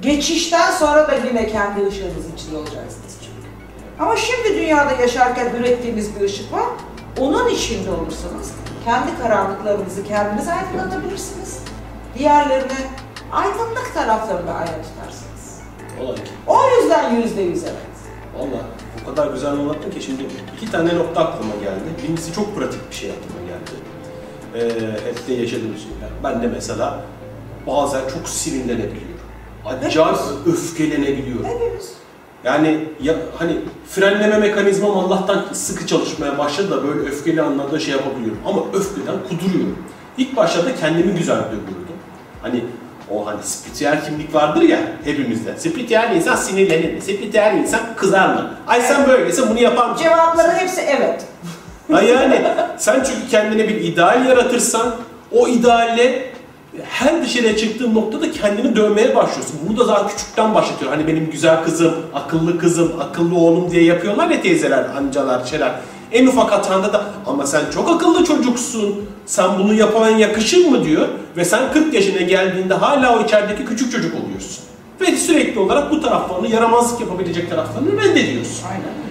Geçişten 0.02 0.72
sonra 0.72 1.08
da 1.08 1.14
yine 1.14 1.48
kendi 1.48 1.88
ışığınız 1.88 2.34
içinde 2.36 2.58
olacaksınız 2.58 3.18
çünkü. 3.20 3.48
Ama 4.00 4.16
şimdi 4.16 4.58
dünyada 4.58 4.92
yaşarken 4.92 5.50
ürettiğimiz 5.60 6.16
bir 6.16 6.22
ışık 6.26 6.54
var. 6.54 6.66
Onun 7.20 7.50
içinde 7.50 7.90
olursanız 7.92 8.52
kendi 8.86 9.18
karanlıklarınızı 9.22 10.04
kendiniz 10.04 10.48
aydınlatabilirsiniz. 10.48 11.60
Diğerlerini 12.18 12.78
aydınlık 13.32 13.92
taraflarında 13.94 14.54
ayna 14.54 14.72
tutarsınız. 14.72 15.62
Olay. 16.02 16.18
O 16.48 16.82
yüzden 16.82 17.16
yüzde 17.16 17.42
yüz 17.42 17.64
evet. 17.64 17.76
Valla 18.38 18.62
o 19.04 19.10
kadar 19.10 19.34
güzel 19.34 19.52
anlattın 19.52 19.92
ki 19.92 20.02
şimdi 20.02 20.24
iki 20.58 20.72
tane 20.72 20.96
nokta 20.96 21.22
aklıma 21.22 21.56
geldi. 21.56 21.84
Birincisi 22.04 22.34
çok 22.34 22.56
pratik 22.56 22.90
bir 22.90 22.96
şey 22.96 23.12
aklıma 23.12 23.48
geldi. 23.48 23.72
Ee, 24.56 24.92
hep 25.10 25.28
de 25.28 25.34
yaşadığım 25.34 25.78
şeyler. 25.78 26.10
Ben 26.24 26.42
de 26.42 26.48
mesela 26.48 27.02
bazen 27.68 28.02
çok 28.14 28.30
sinirlenebiliyorum. 28.30 29.12
Acayip 29.66 30.18
öfkelenebiliyorum. 30.48 31.46
Hepimiz. 31.46 31.94
Yani 32.44 32.80
ya, 33.02 33.14
hani 33.38 33.58
frenleme 33.90 34.38
mekanizmam 34.38 34.98
Allah'tan 34.98 35.46
sıkı 35.54 35.88
çalışmaya 35.88 36.38
başladı 36.38 36.72
da 36.72 36.88
böyle 36.88 37.10
öfkeli 37.10 37.42
anlarda 37.42 37.80
şey 37.80 37.94
yapabiliyorum. 37.94 38.40
Ama 38.46 38.62
öfkeden 38.74 39.16
kuduruyorum. 39.30 39.78
İlk 40.18 40.36
başlarda 40.36 40.76
kendimi 40.76 41.14
güzel 41.14 41.38
dövüyordum. 41.38 41.98
Hani 42.42 42.64
o 43.12 43.26
hani 43.26 43.44
spiritüel 43.44 44.06
kimlik 44.06 44.36
vardır 44.36 44.62
ya 44.62 44.80
hepimizde. 45.04 45.58
Spiritüel 45.58 46.16
insan 46.16 46.36
sinirlenir 46.36 46.94
mi? 46.94 47.02
Spiritüel 47.02 47.58
insan 47.58 47.80
kızar 47.96 48.30
mı? 48.34 48.54
Ay 48.68 48.82
sen 48.82 49.08
böyleyse 49.08 49.50
bunu 49.50 49.60
yapar 49.60 49.90
mısın? 49.90 50.04
Cevapların 50.04 50.56
hepsi 50.56 50.82
evet. 50.82 51.26
Ha 51.92 52.02
yani 52.02 52.42
sen 52.78 53.04
çünkü 53.04 53.30
kendine 53.32 53.68
bir 53.68 53.76
ideal 53.76 54.26
yaratırsan 54.26 54.96
o 55.32 55.48
idealle 55.48 56.31
her 56.84 57.24
dışarıya 57.24 57.58
çıktığın 57.58 57.96
noktada 57.96 58.32
kendini 58.32 58.76
dövmeye 58.76 59.16
başlıyorsun. 59.16 59.60
Bunu 59.70 59.78
da 59.78 59.88
daha 59.88 60.08
küçükten 60.08 60.56
başlatıyor. 60.56 60.92
Hani 60.92 61.08
benim 61.08 61.32
güzel 61.32 61.64
kızım, 61.64 61.94
akıllı 62.14 62.60
kızım, 62.60 62.92
akıllı 63.00 63.36
oğlum 63.36 63.72
diye 63.72 63.84
yapıyorlar 63.84 64.30
ya 64.30 64.42
teyzeler, 64.42 64.86
amcalar, 64.98 65.46
şeyler. 65.46 65.72
En 66.12 66.28
ufak 66.28 66.52
hatanda 66.52 66.94
da 66.94 67.06
ama 67.26 67.48
sen 67.48 67.62
çok 67.74 67.90
akıllı 67.90 68.26
çocuksun, 68.26 68.96
sen 69.26 69.60
bunu 69.60 69.74
yapan 69.74 70.10
yakışır 70.10 70.68
mı 70.68 70.86
diyor. 70.86 71.08
Ve 71.38 71.46
sen 71.46 71.74
40 71.74 71.94
yaşına 71.94 72.22
geldiğinde 72.22 72.74
hala 72.74 73.20
o 73.20 73.24
içerideki 73.24 73.66
küçük 73.66 73.92
çocuk 73.92 74.14
oluyorsun. 74.24 74.64
Ve 75.02 75.18
sürekli 75.18 75.60
olarak 75.60 75.92
bu 75.92 76.02
taraflarını, 76.02 76.48
yaramazlık 76.48 77.02
yapabilecek 77.02 77.50
taraflarını 77.50 78.02
reddediyorsun. 78.02 78.66
Aynen. 78.68 79.02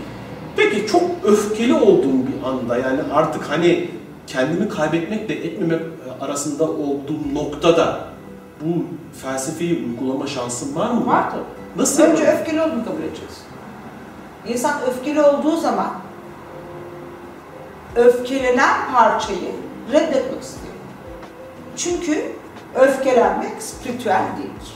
Peki 0.56 0.86
çok 0.86 1.02
öfkeli 1.24 1.74
olduğum 1.74 2.26
bir 2.26 2.48
anda 2.48 2.76
yani 2.76 3.00
artık 3.12 3.42
hani 3.50 3.88
kendimi 4.26 4.68
kaybetmekle 4.68 5.34
etmemek 5.34 5.80
arasında 6.20 6.64
olduğum 6.64 7.34
noktada 7.34 8.00
bu 8.60 8.84
felsefeyi 9.22 9.86
uygulama 9.86 10.26
şansım 10.26 10.76
var 10.76 10.90
mı? 10.90 11.06
Var 11.06 11.30
tabii. 11.30 11.42
Nasıl 11.82 12.02
Önce 12.02 12.22
yaparım? 12.22 12.40
öfkeli 12.40 12.62
olduğunu 12.62 12.84
kabul 12.84 13.02
edeceksin. 13.02 13.42
İnsan 14.48 14.74
öfkeli 14.90 15.22
olduğu 15.22 15.56
zaman 15.56 15.90
öfkelenen 17.96 18.92
parçayı 18.92 19.52
reddetmek 19.92 20.42
istiyor. 20.42 20.74
Çünkü 21.76 22.32
öfkelenmek 22.74 23.62
spiritüel 23.62 24.24
değildir. 24.38 24.74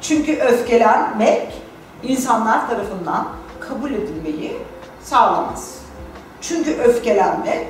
Çünkü 0.00 0.36
öfkelenmek 0.36 1.62
insanlar 2.02 2.68
tarafından 2.70 3.28
kabul 3.60 3.90
edilmeyi 3.90 4.56
sağlamaz. 5.02 5.78
Çünkü 6.40 6.74
öfkelenmek 6.76 7.66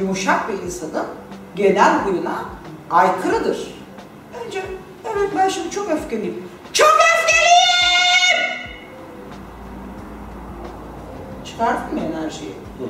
yumuşak 0.00 0.48
bir 0.48 0.62
insanın 0.66 1.06
genel 1.56 1.98
huyuna 1.98 2.44
aykırıdır. 2.90 3.74
Önce 4.46 4.62
evet 5.04 5.30
ben 5.36 5.48
şimdi 5.48 5.70
çok 5.70 5.90
öfkeliyim. 5.90 6.48
Çok 6.72 6.88
öfkeliyim! 6.88 8.68
Çıkardın 11.44 11.94
mı 11.94 12.00
enerjiyi? 12.00 12.50
Hı. 12.78 12.84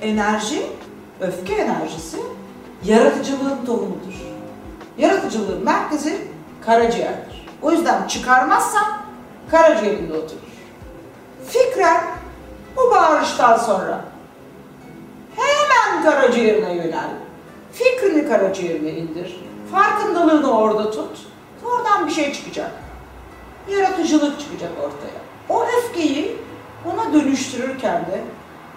Enerji, 0.00 0.66
öfke 1.20 1.54
enerjisi 1.54 2.18
yaratıcılığın 2.84 3.66
tohumudur. 3.66 4.14
Yaratıcılığın 4.98 5.64
merkezi 5.64 6.28
karaciğerdir. 6.66 7.48
O 7.62 7.70
yüzden 7.72 8.06
çıkarmazsan 8.06 8.84
karaciğerinde 9.50 10.12
oturur. 10.12 10.38
Fikren 11.46 12.04
bu 12.76 12.90
bağırıştan 12.90 13.56
sonra 13.56 14.04
hemen 15.36 16.02
karaciğerine 16.02 16.74
yönel. 16.74 17.27
Fikrini 17.78 18.28
karaciğerine 18.28 18.90
indir. 18.90 19.40
Farkındalığını 19.72 20.58
orada 20.58 20.90
tut. 20.90 21.18
Oradan 21.64 22.06
bir 22.06 22.12
şey 22.12 22.32
çıkacak. 22.32 22.70
Yaratıcılık 23.70 24.40
çıkacak 24.40 24.70
ortaya. 24.78 25.20
O 25.48 25.64
öfkeyi 25.64 26.36
ona 26.86 27.12
dönüştürürken 27.12 28.00
de 28.00 28.20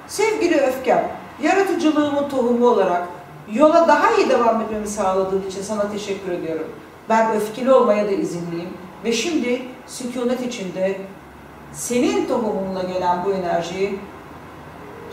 sevgili 0.07 0.57
öfkem, 0.57 1.11
yaratıcılığımın 1.43 2.29
tohumu 2.29 2.67
olarak 2.67 3.07
yola 3.53 3.87
daha 3.87 4.11
iyi 4.11 4.29
devam 4.29 4.61
etmemi 4.61 4.87
sağladığın 4.87 5.43
için 5.49 5.61
sana 5.61 5.91
teşekkür 5.91 6.31
ediyorum. 6.31 6.67
Ben 7.09 7.35
öfkeli 7.35 7.73
olmaya 7.73 8.05
da 8.05 8.11
izinliyim 8.11 8.69
ve 9.05 9.13
şimdi 9.13 9.61
sükunet 9.87 10.41
içinde 10.41 11.01
senin 11.73 12.27
tohumunla 12.27 12.83
gelen 12.83 13.25
bu 13.25 13.31
enerjiyi 13.31 13.99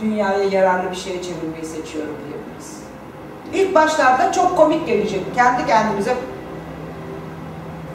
dünyaya 0.00 0.44
yararlı 0.44 0.90
bir 0.90 0.96
şeye 0.96 1.22
çevirmeyi 1.22 1.64
seçiyorum 1.64 2.16
diyebiliriz. 2.26 2.77
İlk 3.54 3.74
başlarda 3.74 4.32
çok 4.32 4.56
komik 4.56 4.86
gelecek. 4.86 5.20
Kendi 5.34 5.66
kendinize 5.66 6.14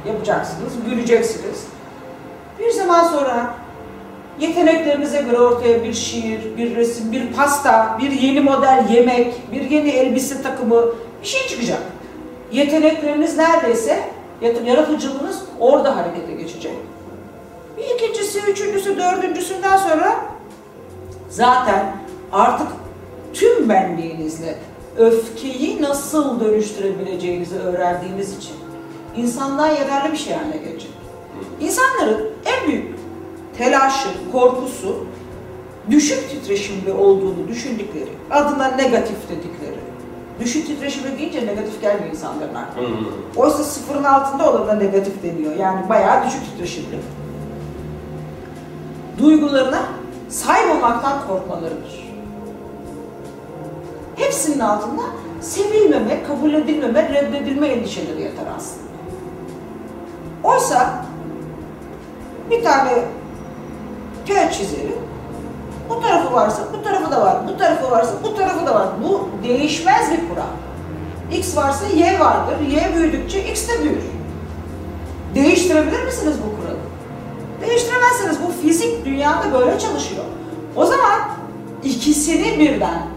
yapacaksınız, 0.08 0.74
güleceksiniz. 0.86 1.66
Bir 2.60 2.72
zaman 2.72 3.04
sonra 3.04 3.54
yeteneklerinize 4.40 5.22
göre 5.22 5.40
ortaya 5.40 5.84
bir 5.84 5.94
şiir, 5.94 6.58
bir 6.58 6.76
resim, 6.76 7.12
bir 7.12 7.34
pasta, 7.34 7.98
bir 8.02 8.12
yeni 8.12 8.40
model 8.42 8.86
yemek, 8.92 9.52
bir 9.52 9.70
yeni 9.70 9.90
elbise 9.90 10.42
takımı 10.42 10.86
bir 11.22 11.28
şey 11.28 11.48
çıkacak. 11.48 11.80
Yetenekleriniz 12.52 13.38
neredeyse, 13.38 14.04
yaratıcılığınız 14.66 15.44
orada 15.60 15.96
harekete 15.96 16.34
geçecek. 16.34 16.74
Bir 17.78 17.84
ikincisi, 17.84 18.40
üçüncüsü, 18.40 18.98
dördüncüsünden 18.98 19.78
sonra 19.78 20.16
zaten 21.30 21.96
artık 22.32 22.68
tüm 23.34 23.70
benliğinizle 23.70 24.56
öfkeyi 24.98 25.82
nasıl 25.82 26.40
dönüştürebileceğinizi 26.40 27.56
öğrendiğiniz 27.60 28.38
için 28.38 28.56
insanlığa 29.16 29.68
yararlı 29.68 30.12
bir 30.12 30.18
şey 30.18 30.34
haline 30.34 30.58
gelecek. 30.58 30.92
İnsanların 31.62 32.30
en 32.46 32.68
büyük 32.68 32.96
telaşı, 33.58 34.10
korkusu 34.32 35.06
düşük 35.90 36.30
titreşimli 36.30 36.92
olduğunu 36.92 37.48
düşündükleri, 37.48 38.10
adına 38.32 38.68
negatif 38.68 39.18
dedikleri. 39.30 39.84
Düşük 40.40 40.68
titreşimli 40.68 41.18
deyince 41.18 41.46
negatif 41.46 41.82
gelmiyor 41.82 42.10
insanların 42.12 42.56
aklına. 42.56 42.88
Oysa 43.36 43.64
sıfırın 43.64 44.04
altında 44.04 44.52
olana 44.52 44.74
negatif 44.74 45.24
deniyor. 45.24 45.56
Yani 45.56 45.90
bayağı 45.90 46.26
düşük 46.28 46.42
titreşimli. 46.46 47.00
Duygularına 49.20 49.82
sahip 50.30 50.76
olmaktan 50.76 51.28
korkmalarıdır. 51.28 52.03
Hepsinin 54.16 54.60
altında 54.60 55.02
sevilmeme, 55.42 56.24
kabul 56.24 56.54
edilmeme, 56.54 57.10
reddedilme 57.10 57.68
endişeleri 57.68 58.22
yatar 58.22 58.46
aslında. 58.58 58.84
Oysa 60.44 61.06
bir 62.52 62.64
tane 62.64 62.92
kağıt 64.28 64.54
çizerim. 64.54 64.96
Bu 65.90 66.02
tarafı 66.02 66.34
varsa 66.34 66.64
bu 66.74 66.84
tarafı 66.84 67.12
da 67.12 67.22
var, 67.22 67.38
bu 67.48 67.58
tarafı 67.58 67.92
varsa 67.92 68.14
bu 68.24 68.36
tarafı 68.36 68.66
da 68.66 68.76
var. 68.76 68.88
Bu 69.04 69.30
değişmez 69.44 70.12
bir 70.12 70.30
kural. 70.30 70.44
X 71.32 71.58
varsa 71.58 71.86
Y 71.96 72.20
vardır. 72.20 72.56
Y 72.70 72.96
büyüdükçe 72.96 73.44
X 73.44 73.68
de 73.68 73.84
büyür. 73.84 74.04
Değiştirebilir 75.36 76.06
misiniz 76.06 76.36
bu 76.46 76.62
kuralı? 76.62 76.78
Değiştiremezsiniz. 77.62 78.38
Bu 78.48 78.62
fizik 78.62 79.06
dünyada 79.06 79.54
böyle 79.54 79.80
çalışıyor. 79.80 80.24
O 80.76 80.86
zaman 80.86 81.20
ikisini 81.84 82.60
birden 82.60 83.13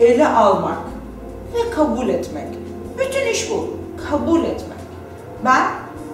ele 0.00 0.28
almak 0.28 0.78
ve 1.54 1.70
kabul 1.70 2.08
etmek. 2.08 2.48
Bütün 2.98 3.26
iş 3.32 3.50
bu. 3.50 3.66
Kabul 4.10 4.44
etmek. 4.44 4.78
Ben 5.44 5.62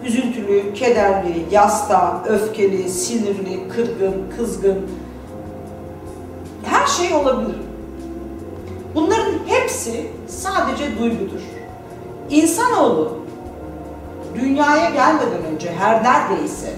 üzüntülü, 0.05 0.75
kederli, 0.75 1.47
yasta, 1.51 2.25
öfkeli, 2.29 2.89
sinirli, 2.89 3.69
kırgın, 3.69 4.15
kızgın 4.37 4.87
her 6.65 6.87
şey 6.87 7.15
olabilir. 7.15 7.57
Bunların 8.95 9.35
hepsi 9.47 10.07
sadece 10.29 10.99
duygudur. 10.99 11.41
İnsanoğlu 12.31 13.13
dünyaya 14.35 14.91
gelmeden 14.91 15.45
önce 15.55 15.73
her 15.79 16.05
neredeyse 16.05 16.75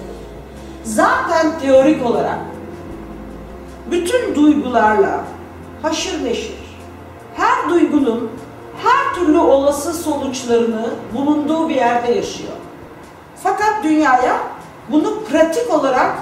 zaten 0.85 1.59
teorik 1.61 2.07
olarak 2.07 2.39
bütün 3.91 4.35
duygularla 4.35 5.25
haşır 5.83 6.25
neşir, 6.25 6.62
her 7.37 7.71
duygunun 7.71 8.31
her 8.83 9.15
türlü 9.15 9.39
olası 9.39 9.93
sonuçlarını 9.95 10.91
bulunduğu 11.15 11.69
bir 11.69 11.75
yerde 11.75 12.13
yaşıyor. 12.13 12.53
Fakat 13.43 13.85
dünyaya 13.85 14.37
bunu 14.89 15.25
pratik 15.25 15.75
olarak 15.75 16.15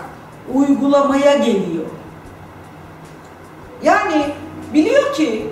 uygulamaya 0.54 1.36
geliyor. 1.36 1.84
Yani 3.82 4.24
biliyor 4.74 5.14
ki 5.14 5.50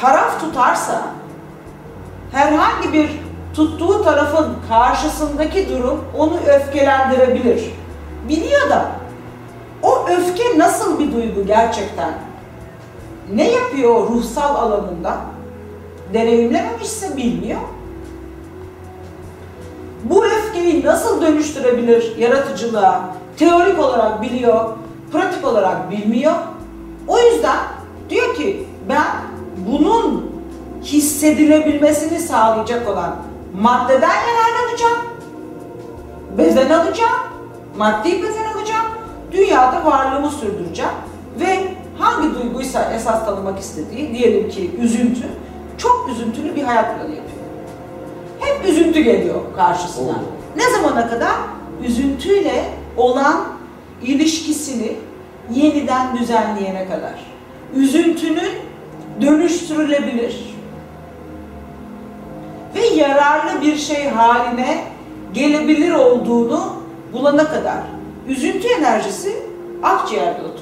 taraf 0.00 0.40
tutarsa 0.40 1.02
herhangi 2.32 2.92
bir 2.92 3.10
tuttuğu 3.54 4.04
tarafın 4.04 4.56
karşısındaki 4.68 5.68
durum 5.68 6.04
onu 6.18 6.36
öfkelendirebilir. 6.46 7.72
Biliyor 8.28 8.70
da 8.70 8.88
o 9.82 10.08
öfke 10.08 10.58
nasıl 10.58 10.98
bir 10.98 11.12
duygu 11.12 11.46
gerçekten? 11.46 12.14
Ne 13.34 13.50
yapıyor 13.50 14.08
ruhsal 14.08 14.54
alanında? 14.54 15.16
Deneyimlememişse 16.14 17.16
bilmiyor. 17.16 17.60
Bu 20.04 20.24
öfkeyi 20.24 20.84
nasıl 20.84 21.22
dönüştürebilir 21.22 22.16
yaratıcılığa? 22.16 23.14
Teorik 23.36 23.78
olarak 23.78 24.22
biliyor, 24.22 24.64
pratik 25.12 25.46
olarak 25.46 25.90
bilmiyor. 25.90 26.34
O 27.08 27.18
yüzden 27.18 27.58
diyor 28.10 28.34
ki 28.34 28.66
ben 28.88 29.06
bunun 29.68 30.30
hissedilebilmesini 30.82 32.18
sağlayacak 32.20 32.88
olan 32.88 33.16
maddeden 33.60 34.08
yararlanacağım. 34.08 34.98
Bezen 36.38 36.70
alacağım. 36.70 37.18
Maddi 37.78 38.22
bezen 38.22 38.44
alacağım. 38.56 38.86
Dünyada 39.32 39.84
varlığımı 39.84 40.30
sürdüreceğim. 40.30 40.92
Ve 41.40 41.77
hangi 41.98 42.34
duyguysa 42.34 42.92
esas 42.94 43.24
tanımak 43.24 43.58
istediği, 43.58 44.14
diyelim 44.14 44.48
ki 44.48 44.70
üzüntü, 44.80 45.28
çok 45.78 46.08
üzüntülü 46.12 46.56
bir 46.56 46.62
hayat 46.62 46.84
planı 46.84 47.14
yapıyor. 47.14 47.38
Hep 48.40 48.68
üzüntü 48.68 49.00
geliyor 49.00 49.40
karşısına. 49.56 50.10
Oo. 50.10 50.22
Ne 50.56 50.70
zamana 50.70 51.08
kadar? 51.10 51.34
Üzüntüyle 51.86 52.64
olan 52.96 53.44
ilişkisini 54.02 54.96
yeniden 55.54 56.18
düzenleyene 56.18 56.88
kadar. 56.88 57.14
Üzüntünün 57.76 58.52
dönüştürülebilir 59.20 60.54
ve 62.74 62.86
yararlı 62.86 63.62
bir 63.62 63.76
şey 63.76 64.08
haline 64.08 64.84
gelebilir 65.34 65.92
olduğunu 65.92 66.72
bulana 67.12 67.48
kadar 67.48 67.78
üzüntü 68.28 68.68
enerjisi 68.68 69.36
akciğerde 69.82 70.42
oturur. 70.42 70.57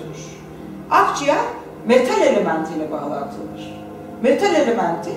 Akciğer 0.91 1.45
metal 1.87 2.23
elementiyle 2.23 2.91
bağlantılıdır. 2.93 3.77
Metal 4.23 4.55
elementi 4.55 5.11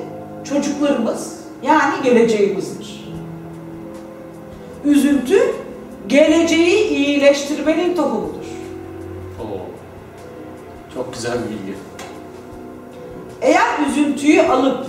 çocuklarımız 0.44 1.40
yani 1.64 2.04
geleceğimizdir. 2.04 3.14
Üzüntü 4.86 5.40
geleceği 6.08 6.88
iyileştirmenin 6.88 7.96
tohumudur. 7.96 8.46
Oo. 9.40 9.60
Çok 10.94 11.14
güzel 11.14 11.34
bir 11.34 11.50
bilgi. 11.50 11.78
Eğer 13.42 13.90
üzüntüyü 13.90 14.42
alıp 14.42 14.86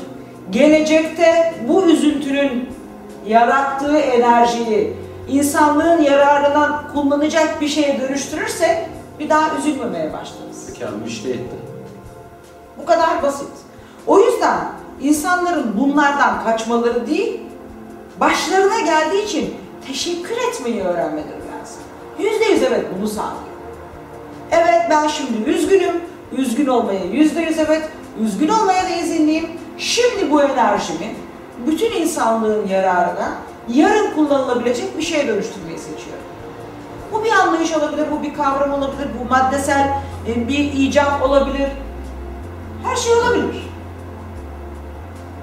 gelecekte 0.50 1.54
bu 1.68 1.84
üzüntünün 1.84 2.68
yarattığı 3.26 3.98
enerjiyi 3.98 4.92
insanlığın 5.28 6.02
yararına 6.02 6.82
kullanacak 6.94 7.60
bir 7.60 7.68
şeye 7.68 8.00
dönüştürürsek 8.00 8.76
bir 9.20 9.28
daha 9.28 9.56
üzülmemeye 9.58 10.12
başlarız. 10.12 10.68
Mükemmel 10.68 11.06
işte 11.06 11.30
etti. 11.30 11.56
Bu 12.78 12.86
kadar 12.86 13.22
basit. 13.22 13.50
O 14.06 14.20
yüzden 14.20 14.68
insanların 15.00 15.74
bunlardan 15.78 16.44
kaçmaları 16.44 17.06
değil, 17.06 17.40
başlarına 18.20 18.80
geldiği 18.80 19.24
için 19.24 19.54
teşekkür 19.86 20.36
etmeyi 20.36 20.82
öğrenmeleri 20.82 21.28
lazım. 21.28 21.82
Yüzde 22.18 22.44
yüz 22.44 22.62
evet 22.62 22.84
bunu 22.98 23.08
sağlıyor. 23.08 23.50
Evet 24.50 24.82
ben 24.90 25.08
şimdi 25.08 25.50
üzgünüm, 25.50 25.96
üzgün 26.32 26.66
olmaya 26.66 27.04
yüzde 27.04 27.40
yüz 27.40 27.58
evet, 27.58 27.88
üzgün 28.20 28.48
olmaya 28.48 28.84
da 28.84 28.88
izinliyim. 28.88 29.50
Şimdi 29.78 30.30
bu 30.30 30.42
enerjimi 30.42 31.14
bütün 31.66 31.92
insanlığın 31.92 32.68
yararına 32.68 33.32
yarın 33.68 34.14
kullanılabilecek 34.14 34.98
bir 34.98 35.02
şeye 35.02 35.28
dönüştürmeyi 35.28 35.78
seçiyorum. 35.78 36.29
Bu 37.12 37.24
bir 37.24 37.30
anlayış 37.30 37.72
olabilir, 37.72 38.06
bu 38.10 38.22
bir 38.22 38.34
kavram 38.34 38.72
olabilir, 38.72 39.08
bu 39.20 39.28
maddesel 39.28 39.88
e, 40.26 40.48
bir 40.48 40.72
icat 40.72 41.22
olabilir. 41.22 41.68
Her 42.84 42.96
şey 42.96 43.12
olabilir. 43.12 43.70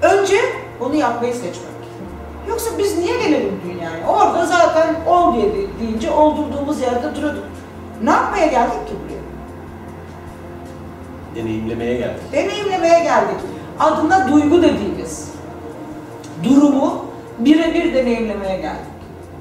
Önce 0.02 0.36
onu 0.80 0.94
yapmayı 0.94 1.34
seçmek. 1.34 1.78
Yoksa 2.48 2.78
biz 2.78 2.98
niye 2.98 3.18
gelelim 3.18 3.60
dünyaya? 3.64 4.06
Orada 4.08 4.46
zaten 4.46 4.94
ol 5.06 5.34
diye 5.34 5.52
deyince 5.80 6.10
oldurduğumuz 6.10 6.80
yerde 6.80 7.14
duruyorduk. 7.16 7.44
Ne 8.02 8.10
yapmaya 8.10 8.46
geldik 8.46 8.88
ki 8.88 8.94
buraya? 9.04 9.18
Deneyimlemeye 11.34 11.94
geldik. 11.96 12.22
Deneyimlemeye 12.32 13.00
geldik. 13.02 13.36
Adına 13.80 14.28
duygu 14.32 14.62
dediğimiz 14.62 15.30
durumu 16.44 17.04
birebir 17.38 17.94
deneyimlemeye 17.94 18.56
geldik. 18.56 18.87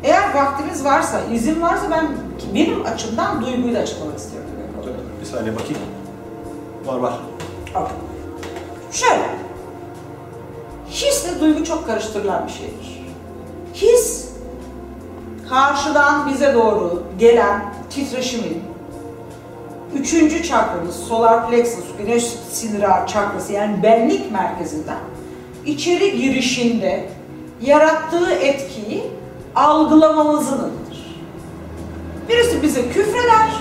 Eğer 0.03 0.33
vaktimiz 0.35 0.85
varsa, 0.85 1.21
izin 1.33 1.61
varsa 1.61 1.91
ben 1.91 2.07
benim 2.55 2.85
açımdan 2.85 3.45
duyguyu 3.45 3.75
da 3.75 3.79
açıklamak 3.79 4.17
istiyorum. 4.17 4.49
Bir 5.21 5.25
saniye 5.25 5.55
bakayım. 5.55 5.77
Var 6.85 6.97
var. 6.97 7.13
Bak. 7.75 7.91
Şöyle. 8.91 9.29
Hisle 10.89 11.39
duygu 11.39 11.63
çok 11.63 11.87
karıştırılan 11.87 12.47
bir 12.47 12.51
şeydir. 12.51 13.03
His, 13.73 14.29
karşıdan 15.49 16.29
bize 16.29 16.53
doğru 16.53 17.03
gelen 17.19 17.73
titreşimin, 17.89 18.63
üçüncü 19.95 20.43
çakramız, 20.43 20.95
solar 20.95 21.49
plexus, 21.49 21.85
güneş 21.97 22.23
sinir 22.51 22.83
ağ 22.83 23.07
çakrası 23.07 23.53
yani 23.53 23.83
benlik 23.83 24.31
merkezinden 24.31 24.99
içeri 25.65 26.17
girişinde 26.21 27.09
yarattığı 27.61 28.31
etkiyi 28.31 28.76
algılamamızın 29.57 30.59
adıdır. 30.59 31.17
Birisi 32.29 32.63
bize 32.63 32.89
küfreder, 32.89 33.51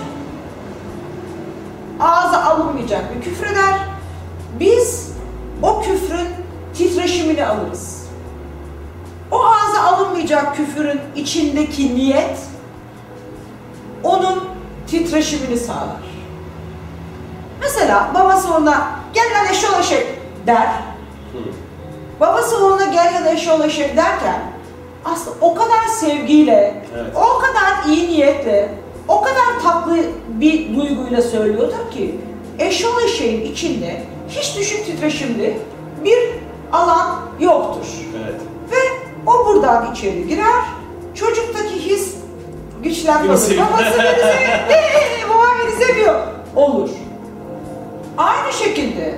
ağza 2.00 2.44
alınmayacak 2.44 3.16
bir 3.16 3.22
küfreder, 3.22 3.74
biz 4.60 5.12
o 5.62 5.82
küfrün 5.82 6.28
titreşimini 6.74 7.46
alırız. 7.46 8.06
O 9.30 9.44
ağza 9.44 9.82
alınmayacak 9.82 10.56
küfürün 10.56 11.00
içindeki 11.16 11.94
niyet 11.94 12.38
onun 14.02 14.44
titreşimini 14.86 15.56
sağlar. 15.58 16.06
Mesela 17.60 18.10
babası 18.14 18.54
ona 18.54 18.90
gel 19.14 19.24
lan 19.24 19.46
eşoğlu 19.50 19.80
eşek 19.80 20.06
der. 20.46 20.68
Babası 22.20 22.66
ona 22.66 22.84
gel 22.84 23.14
ya 23.14 23.24
da 23.24 23.30
eşoğlu 23.30 23.64
eşek 23.64 23.96
derken 23.96 24.55
aslında 25.12 25.36
o 25.40 25.54
kadar 25.54 25.86
sevgiyle, 26.00 26.74
Evet. 26.96 27.12
o 27.16 27.38
kadar 27.38 27.88
iyi 27.94 28.08
niyetle, 28.08 28.68
o 29.08 29.20
kadar 29.20 29.60
tatlı 29.62 29.96
bir 30.28 30.76
duyguyla 30.76 31.22
söylüyordur 31.22 31.90
ki 31.94 32.14
eşoğlu 32.58 33.00
eşeğin 33.00 33.52
içinde 33.52 34.02
hiç 34.28 34.56
düşük 34.56 34.86
titreşimli 34.86 35.58
bir 36.04 36.18
alan 36.72 37.16
yoktur. 37.40 37.86
Evet. 38.24 38.40
Ve 38.70 38.76
o 39.26 39.46
buradan 39.46 39.92
içeri 39.92 40.28
girer. 40.28 40.64
Çocuktaki 41.14 41.74
his 41.90 42.14
güçlenme 42.82 43.22
Beni 43.22 43.30
olur. 43.30 43.38
seviyor. 43.40 43.66
Babası 43.66 43.98
beni 43.98 44.20
seviyor. 44.20 44.58
Babam 45.30 45.48
beni 45.64 45.84
seviyor. 45.86 46.20
Olur. 46.56 46.90
Aynı 48.18 48.52
şekilde 48.52 49.14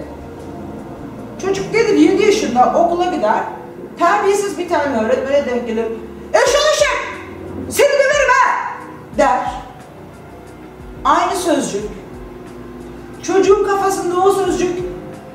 Çocuk 1.42 1.72
gelir 1.72 1.94
7 1.96 2.22
yaşında 2.22 2.74
okula 2.79 3.05
gider. 3.05 3.40
Terbiyesiz 3.98 4.58
bir 4.58 4.68
tane 4.68 5.04
öğretmene 5.04 5.46
denk 5.46 5.66
gelir. 5.66 5.87
Eşek 6.32 6.61
eşek! 6.74 6.98
Seni 7.68 7.88
döverim 7.88 8.30
ha! 8.40 8.70
Der. 9.18 9.52
Aynı 11.04 11.37
sözcük. 11.37 11.84
Çocuğun 13.22 13.64
kafasında 13.64 14.20
o 14.20 14.32
sözcük 14.32 14.78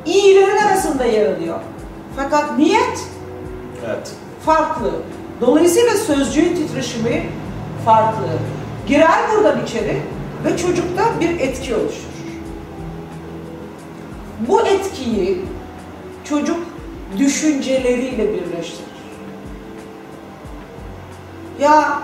iyilerin 0.06 0.58
arasında 0.58 1.06
yer 1.06 1.34
alıyor. 1.36 1.60
Fakat 2.15 2.58
niyet 2.58 2.99
Evet. 3.86 4.12
farklı. 4.45 4.91
Dolayısıyla 5.41 5.93
sözcüğün 5.93 6.56
titreşimi 6.56 7.30
farklı. 7.86 8.28
Girer 8.88 9.19
buradan 9.36 9.63
içeri 9.65 10.02
ve 10.45 10.58
çocukta 10.58 11.04
bir 11.19 11.39
etki 11.39 11.76
oluşur. 11.76 12.04
Bu 14.47 14.62
etkiyi 14.62 15.45
çocuk 16.23 16.58
düşünceleriyle 17.19 18.34
birleştirir. 18.34 18.93
Ya 21.60 21.99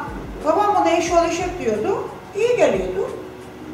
babam 0.46 0.76
bana 0.76 0.92
eşol 0.92 1.26
eşek 1.26 1.60
diyordu, 1.60 1.98
iyi 2.36 2.58
geliyordu. 2.58 3.10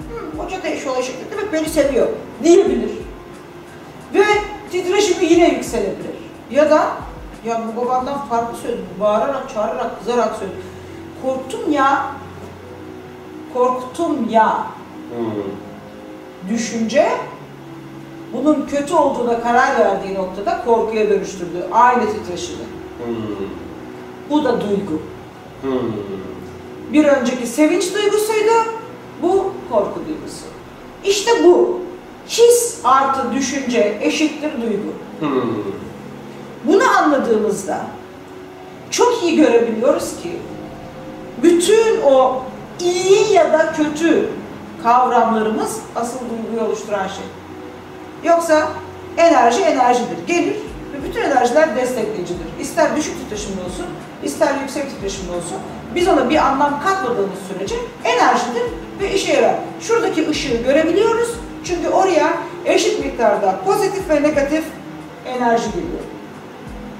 Hı, 0.09 0.41
hoca 0.41 0.63
da 0.63 0.67
eşek 0.67 1.15
dedi 1.19 1.31
demek 1.31 1.53
beni 1.53 1.69
seviyor 1.69 2.07
diyebilir. 2.43 2.91
Ve 4.13 4.23
titreşimi 4.71 5.25
yine 5.25 5.49
yükselebilir. 5.49 6.15
Ya 6.51 6.69
da 6.71 6.87
ya 7.45 7.61
bu 7.77 7.81
babamdan 7.85 8.25
farklı 8.27 8.57
söyledim, 8.57 8.85
bağırarak, 8.99 9.49
çağırarak, 9.53 9.99
kızarak 9.99 10.35
söyledim. 10.35 10.61
Korktum 11.23 11.71
ya, 11.71 12.05
korktum 13.53 14.29
ya 14.29 14.67
Hmm. 15.15 15.33
düşünce 16.49 17.07
bunun 18.37 18.65
kötü 18.65 18.93
olduğuna 18.93 19.41
karar 19.41 19.79
verdiği 19.79 20.13
noktada 20.13 20.63
korkuya 20.65 21.09
dönüştürdü. 21.09 21.67
Aynı 21.71 22.03
titreşimi. 22.11 22.63
Hmm. 23.05 23.15
Bu 24.29 24.43
da 24.43 24.61
duygu. 24.61 25.01
Hmm. 25.61 25.91
Bir 26.93 27.05
önceki 27.05 27.47
sevinç 27.47 27.93
duygusuydu, 27.93 28.51
bu 29.21 29.51
korku 29.71 29.99
duygusu. 30.07 30.45
İşte 31.03 31.31
bu. 31.43 31.79
His 32.27 32.79
artı 32.83 33.33
düşünce 33.33 33.97
eşittir 34.01 34.51
duygu. 34.61 34.93
Hmm. 35.19 35.41
Bunu 36.63 36.83
anladığımızda 36.97 37.81
çok 38.91 39.23
iyi 39.23 39.35
görebiliyoruz 39.35 40.09
ki 40.23 40.31
bütün 41.43 42.01
o 42.01 42.41
iyi 42.79 43.33
ya 43.33 43.53
da 43.53 43.73
kötü 43.73 44.29
kavramlarımız 44.83 45.79
asıl 45.95 46.19
duyguyu 46.19 46.67
oluşturan 46.67 47.07
şey. 47.07 47.25
Yoksa 48.25 48.67
enerji 49.17 49.61
enerjidir. 49.61 50.27
Gelir 50.27 50.55
ve 50.93 51.03
bütün 51.09 51.21
enerjiler 51.21 51.75
destekleyicidir. 51.75 52.45
İster 52.59 52.95
düşük 52.95 53.19
titreşimli 53.19 53.61
olsun, 53.61 53.85
ister 54.23 54.55
yüksek 54.61 54.89
titreşimli 54.89 55.31
olsun. 55.31 55.57
Biz 55.95 56.07
ona 56.07 56.29
bir 56.29 56.35
anlam 56.35 56.83
katmadığımız 56.83 57.39
sürece 57.47 57.75
enerjidir 58.03 58.63
ve 58.99 59.13
işe 59.13 59.33
yarar. 59.33 59.55
Şuradaki 59.81 60.29
ışığı 60.29 60.63
görebiliyoruz. 60.63 61.29
Çünkü 61.63 61.89
oraya 61.89 62.33
eşit 62.65 63.05
miktarda 63.05 63.59
pozitif 63.65 64.09
ve 64.09 64.23
negatif 64.23 64.63
enerji 65.25 65.65
geliyor. 65.71 66.03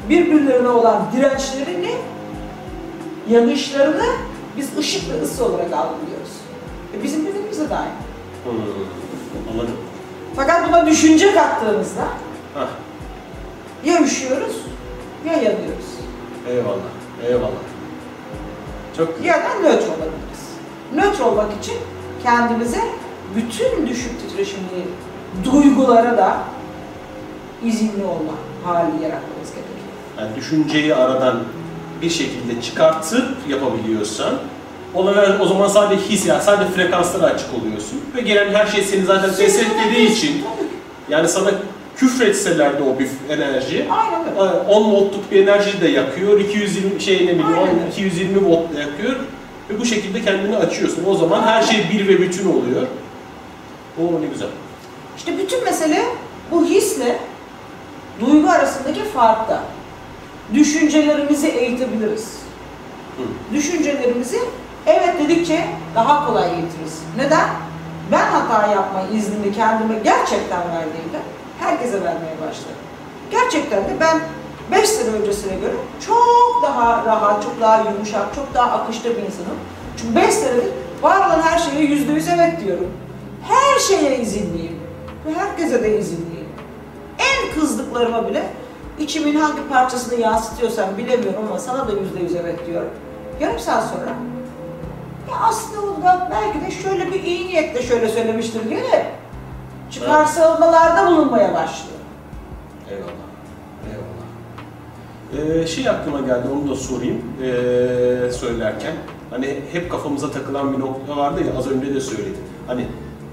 Birbirlerine 0.10 0.68
olan 0.68 1.08
dirençlerini, 1.18 1.92
yanışlarını 3.30 4.06
biz 4.58 4.78
ışık 4.78 5.14
ve 5.14 5.22
ısı 5.24 5.46
olarak 5.46 5.74
algılıyoruz. 5.74 6.32
E 7.00 7.04
bizim 7.04 7.26
bedenimizde 7.26 7.70
de 7.70 7.76
aynı. 7.76 7.92
Anladım. 9.52 9.95
Fakat 10.36 10.68
buna 10.68 10.86
düşünce 10.86 11.34
kattığımızda 11.34 12.08
Hah. 12.54 12.68
ya 13.86 14.02
üşüyoruz 14.02 14.56
ya 15.26 15.34
yanıyoruz. 15.34 15.86
Eyvallah. 16.50 16.92
Eyvallah. 17.28 17.52
Çok 18.98 19.18
güzel. 19.18 19.30
Ya 19.30 19.36
da 19.44 19.60
nötr 19.60 19.88
olabiliriz. 19.88 20.46
Nötr 20.96 21.22
olmak 21.22 21.64
için 21.64 21.76
kendimize 22.24 22.82
bütün 23.36 23.88
düşük 23.88 24.20
titreşimli 24.22 24.86
duygulara 25.44 26.18
da 26.18 26.38
izinli 27.64 28.04
olma 28.04 28.32
hali 28.64 29.04
yaratmamız 29.04 29.50
gerekiyor. 29.50 29.76
Yani 30.20 30.36
düşünceyi 30.36 30.96
aradan 30.96 31.40
bir 32.02 32.10
şekilde 32.10 32.62
çıkartıp 32.62 33.28
yapabiliyorsan 33.50 34.34
o 34.96 35.04
zaman, 35.04 35.42
o 35.42 35.46
zaman 35.46 35.68
sadece 35.68 36.02
his 36.10 36.26
yani 36.26 36.44
sadece 36.44 36.72
frekanslara 36.72 37.26
açık 37.26 37.48
oluyorsun 37.54 38.02
ve 38.16 38.22
gelen 38.22 38.54
her 38.54 38.68
şey 38.68 38.84
seni 38.84 39.06
zaten 39.06 39.30
desteklediği 39.30 40.12
için 40.12 40.44
yani 41.10 41.28
sana 41.28 41.52
küfretseler 41.98 42.80
de 42.80 42.84
o 42.84 43.00
bir 43.00 43.08
enerji 43.30 43.86
Aynen 43.90 44.28
öyle. 44.28 44.60
10 44.70 44.92
voltluk 44.92 45.32
bir 45.32 45.44
enerji 45.48 45.82
de 45.82 45.88
yakıyor, 45.88 46.40
220 46.40 47.02
şey 47.02 47.16
ne 47.16 47.20
bileyim 47.20 47.46
Aynen 47.46 47.70
öyle. 47.70 47.88
220 47.92 48.46
volt 48.50 48.76
da 48.76 48.80
yakıyor 48.80 49.16
ve 49.70 49.80
bu 49.80 49.86
şekilde 49.86 50.22
kendini 50.22 50.58
açıyorsun. 50.58 51.04
O 51.08 51.16
zaman 51.16 51.42
her 51.42 51.62
şey 51.64 51.86
bir 51.94 52.08
ve 52.08 52.22
bütün 52.22 52.50
oluyor. 52.50 52.88
O 54.00 54.22
ne 54.22 54.28
güzel. 54.34 54.48
İşte 55.18 55.38
bütün 55.38 55.64
mesele 55.64 56.06
bu 56.52 56.66
hisle 56.66 57.20
duygu 58.22 58.50
arasındaki 58.50 59.04
farkta. 59.04 59.64
Düşüncelerimizi 60.54 61.48
eğitebiliriz. 61.48 62.38
Hı. 63.18 63.56
Düşüncelerimizi 63.56 64.40
evet 64.86 65.20
dedikçe 65.20 65.66
daha 65.96 66.28
kolay 66.28 66.50
eğitiriz. 66.50 67.02
Neden? 67.18 67.50
Ben 68.12 68.26
hata 68.26 68.68
yapma 68.68 69.02
iznini 69.14 69.54
kendime 69.54 70.00
gerçekten 70.04 70.60
verdiğimde 70.60 71.20
herkese 71.60 72.04
vermeye 72.04 72.36
başladım. 72.42 72.82
Gerçekten 73.32 73.84
de 73.84 74.00
ben 74.00 74.20
5 74.72 74.90
sene 74.90 75.10
öncesine 75.10 75.56
göre 75.56 75.74
çok 76.08 76.64
daha 76.64 77.06
rahat, 77.06 77.44
çok 77.44 77.62
daha 77.62 77.78
yumuşak, 77.78 78.36
çok 78.36 78.54
daha 78.54 78.72
akışta 78.72 79.10
bir 79.10 79.16
insanım. 79.16 79.60
Çünkü 79.98 80.16
5 80.16 80.34
senedir 80.34 80.72
var 81.02 81.18
olan 81.18 81.42
her 81.42 81.58
şeye 81.58 81.86
yüzde 81.86 82.12
yüz 82.12 82.28
evet 82.28 82.66
diyorum. 82.66 82.92
Her 83.48 83.80
şeye 83.80 84.20
izinliyim. 84.20 84.80
Ve 85.26 85.34
herkese 85.34 85.84
de 85.84 86.00
izinliyim. 86.00 86.50
En 87.20 87.60
kızdıklarıma 87.60 88.30
bile 88.30 88.44
içimin 89.00 89.36
hangi 89.36 89.68
parçasını 89.70 90.20
yansıtıyorsam 90.20 90.98
bilemiyorum 90.98 91.44
ama 91.50 91.60
sana 91.60 91.88
da 91.88 91.92
yüzde 91.92 92.20
yüz 92.20 92.36
evet 92.36 92.68
diyorum. 92.68 92.90
Yarım 93.40 93.60
saat 93.60 93.84
sonra 93.84 94.10
ya 95.32 95.38
aslında 95.42 96.30
belki 96.32 96.66
de 96.66 96.72
şöyle 96.82 97.12
bir 97.12 97.24
iyi 97.24 97.48
niyetle 97.48 97.82
şöyle 97.82 98.10
söylemiştir 98.10 98.70
diye 98.70 98.84
de 98.84 99.06
çıkarsamalarda 99.92 101.12
bulunmaya 101.12 101.54
başlıyor. 101.54 102.00
Eyvallah. 102.90 103.26
Eyvallah. 103.92 105.62
Ee, 105.64 105.68
şey 105.68 105.90
aklıma 105.90 106.20
geldi 106.20 106.48
onu 106.54 106.70
da 106.72 106.76
sorayım 106.76 107.22
ee, 107.44 108.32
söylerken. 108.32 108.94
Hani 109.30 109.60
hep 109.72 109.92
kafamıza 109.92 110.32
takılan 110.32 110.74
bir 110.74 110.80
nokta 110.80 111.18
vardı 111.18 111.42
ya 111.48 111.60
az 111.60 111.68
önce 111.68 111.96
de 111.96 112.00
söyledim. 112.00 112.38
Hani 112.68 112.86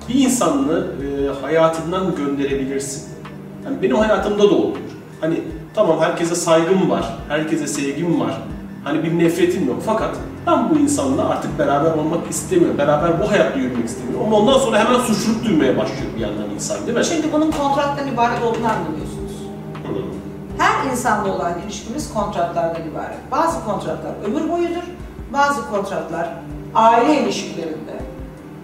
bir 0.09 0.14
insanı 0.14 0.87
e, 1.02 1.40
hayatından 1.42 2.14
gönderebilirsin. 2.14 3.09
Hani 3.64 3.83
benim 3.83 3.96
hayatımda 3.96 4.42
da 4.42 4.55
oluyor. 4.55 4.76
Hani 5.20 5.40
tamam 5.74 6.00
herkese 6.00 6.35
saygım 6.35 6.90
var, 6.90 7.18
herkese 7.28 7.66
sevgim 7.66 8.20
var. 8.20 8.42
Hani 8.85 9.03
bir 9.03 9.18
nefretim 9.18 9.66
yok 9.66 9.83
fakat 9.87 10.16
ben 10.47 10.71
bu 10.71 10.79
insanla 10.79 11.29
artık 11.29 11.59
beraber 11.59 11.92
olmak 11.92 12.31
istemiyorum. 12.31 12.79
Beraber 12.79 13.21
bu 13.21 13.31
hayatta 13.31 13.59
yürümek 13.59 13.87
istemiyorum. 13.87 14.27
Ama 14.27 14.37
ondan 14.37 14.59
sonra 14.59 14.79
hemen 14.79 15.01
suçluluk 15.01 15.45
duymaya 15.45 15.77
başlıyor 15.77 16.12
bir 16.16 16.21
yandan 16.21 16.51
insan 16.55 16.87
değil 16.87 16.99
mi? 16.99 17.05
Şimdi 17.05 17.33
bunun 17.33 17.51
kontrattan 17.51 18.09
ibaret 18.09 18.42
olduğunu 18.42 18.68
anlamıyorsunuz. 18.68 19.33
Hı. 19.87 19.92
Her 20.59 20.90
insanla 20.90 21.35
olan 21.35 21.53
ilişkimiz 21.64 22.14
kontratlardan 22.14 22.83
ibaret. 22.92 23.18
Bazı 23.31 23.64
kontratlar 23.64 24.12
ömür 24.25 24.49
boyudur, 24.51 24.83
bazı 25.33 25.71
kontratlar 25.71 26.29
aile 26.75 27.23
ilişkilerinde, 27.23 28.03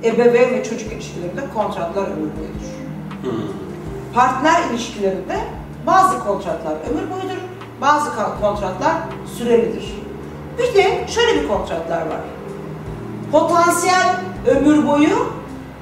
ebeveyn 0.04 0.50
ve 0.50 0.64
çocuk 0.64 0.92
ilişkilerinde 0.92 1.40
kontratlar 1.54 2.02
ömür 2.02 2.16
boyudur. 2.16 2.68
Hı. 3.22 3.30
Partner 4.14 4.70
ilişkilerinde 4.70 5.38
bazı 5.86 6.18
kontratlar 6.18 6.72
ömür 6.90 7.10
boyudur, 7.10 7.38
bazı 7.80 8.10
kontratlar 8.40 8.94
sürelidir. 9.38 9.97
Bir 10.58 10.74
de 10.74 11.06
şöyle 11.08 11.42
bir 11.42 11.48
kontratlar 11.48 12.00
var. 12.00 12.20
Potansiyel 13.32 14.16
ömür 14.46 14.86
boyu 14.86 15.32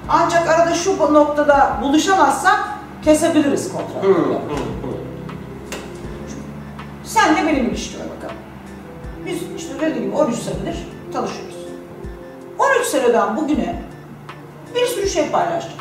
ancak 0.08 0.48
arada 0.48 0.74
şu 0.74 1.14
noktada 1.14 1.78
buluşamazsak 1.82 2.68
kesebiliriz 3.04 3.72
kontratları. 3.72 4.14
Hı. 4.14 4.38
Senle 7.04 7.46
benim 7.46 7.66
ilişkime 7.66 8.04
bakalım. 8.04 8.36
Biz 9.26 9.38
işte 9.56 9.80
dediğim 9.80 10.04
gibi 10.04 10.16
13 10.16 10.36
senedir 10.36 10.88
tanışıyoruz. 11.12 11.56
13 12.58 12.86
seneden 12.86 13.36
bugüne 13.36 13.82
bir 14.74 14.86
sürü 14.86 15.08
şey 15.08 15.30
paylaştık. 15.30 15.80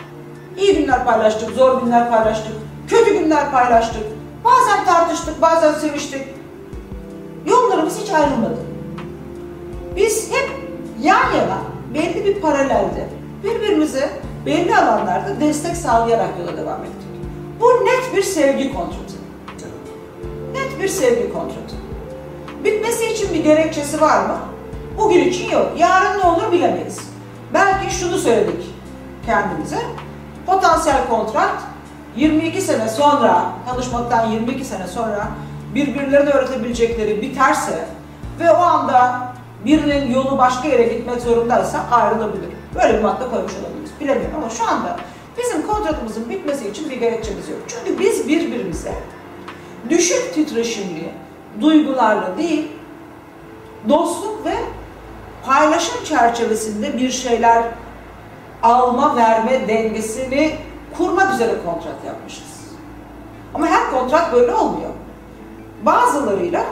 İyi 0.58 0.76
günler 0.76 1.06
paylaştık, 1.06 1.50
zor 1.50 1.82
günler 1.82 2.10
paylaştık, 2.10 2.54
kötü 2.88 3.20
günler 3.20 3.52
paylaştık. 3.52 4.04
Bazen 4.44 4.86
tartıştık, 4.86 5.42
bazen 5.42 5.74
seviştik. 5.74 6.28
Yollarımız 7.46 8.00
hiç 8.00 8.12
ayrılmadı. 8.12 8.75
Yan 11.02 11.34
yana, 11.34 11.58
belli 11.94 12.26
bir 12.26 12.42
paralelde 12.42 13.10
birbirimize 13.44 14.10
belli 14.46 14.78
alanlarda 14.78 15.40
destek 15.40 15.78
sağlayarak 15.78 16.30
yola 16.40 16.58
devam 16.58 16.84
ettik. 16.84 17.08
Bu 17.60 17.86
net 17.86 18.16
bir 18.16 18.24
sevgi 18.24 18.74
kontratı. 18.74 19.16
bir 20.86 20.90
sevgi 20.90 21.34
kontratı. 21.34 21.76
Bitmesi 22.64 23.06
için 23.06 23.34
bir 23.34 23.44
gerekçesi 23.44 24.02
var 24.02 24.26
mı? 24.26 24.38
Bugün 24.98 25.24
için 25.24 25.52
yok. 25.52 25.72
Yarın 25.78 26.20
ne 26.20 26.24
olur 26.24 26.52
bilemeyiz. 26.52 27.00
Belki 27.54 27.96
şunu 27.96 28.18
söyledik 28.18 28.64
kendimize. 29.26 29.80
Potansiyel 30.46 31.08
kontrat 31.10 31.54
22 32.16 32.62
sene 32.62 32.90
sonra, 32.90 33.46
tanışmaktan 33.70 34.32
22 34.32 34.66
sene 34.66 34.88
sonra 34.88 35.28
birbirlerine 35.76 36.30
öğretebilecekleri 36.30 37.22
biterse 37.22 37.86
ve 38.40 38.52
o 38.52 38.58
anda 38.58 39.34
birinin 39.66 40.14
yolu 40.14 40.38
başka 40.38 40.68
yere 40.68 40.84
gitmek 40.84 41.22
zorundaysa 41.22 41.86
ayrılabilir. 41.92 42.50
Böyle 42.76 42.98
bir 42.98 43.04
madde 43.04 43.30
koymuş 43.30 43.54
olabiliriz. 43.54 43.92
Bilemiyorum 44.00 44.36
ama 44.38 44.50
şu 44.50 44.68
anda 44.68 44.98
bizim 45.38 45.68
kontratımızın 45.68 46.30
bitmesi 46.30 46.70
için 46.70 46.90
bir 46.90 46.98
gerekçemiz 46.98 47.50
yok. 47.50 47.60
Çünkü 47.68 48.00
biz 48.00 48.28
birbirimize 48.28 48.94
düşük 49.90 50.34
titreşimli 50.34 51.10
duygularla 51.62 52.38
değil, 52.38 52.72
dostluk 53.90 54.46
ve 54.46 54.56
paylaşım 55.46 56.04
çerçevesinde 56.04 56.98
bir 56.98 57.12
şeyler 57.12 57.64
alma 58.64 59.16
verme 59.16 59.68
dengesini 59.68 60.56
kurmak 60.98 61.34
üzere 61.34 61.52
kontrat 61.66 62.06
yapmışız. 62.06 62.56
Ama 63.54 63.68
her 63.68 63.92
kontrat 63.92 64.34
böyle 64.34 64.54
olmuyor. 64.56 64.90
Bazılarıyla 65.84 66.66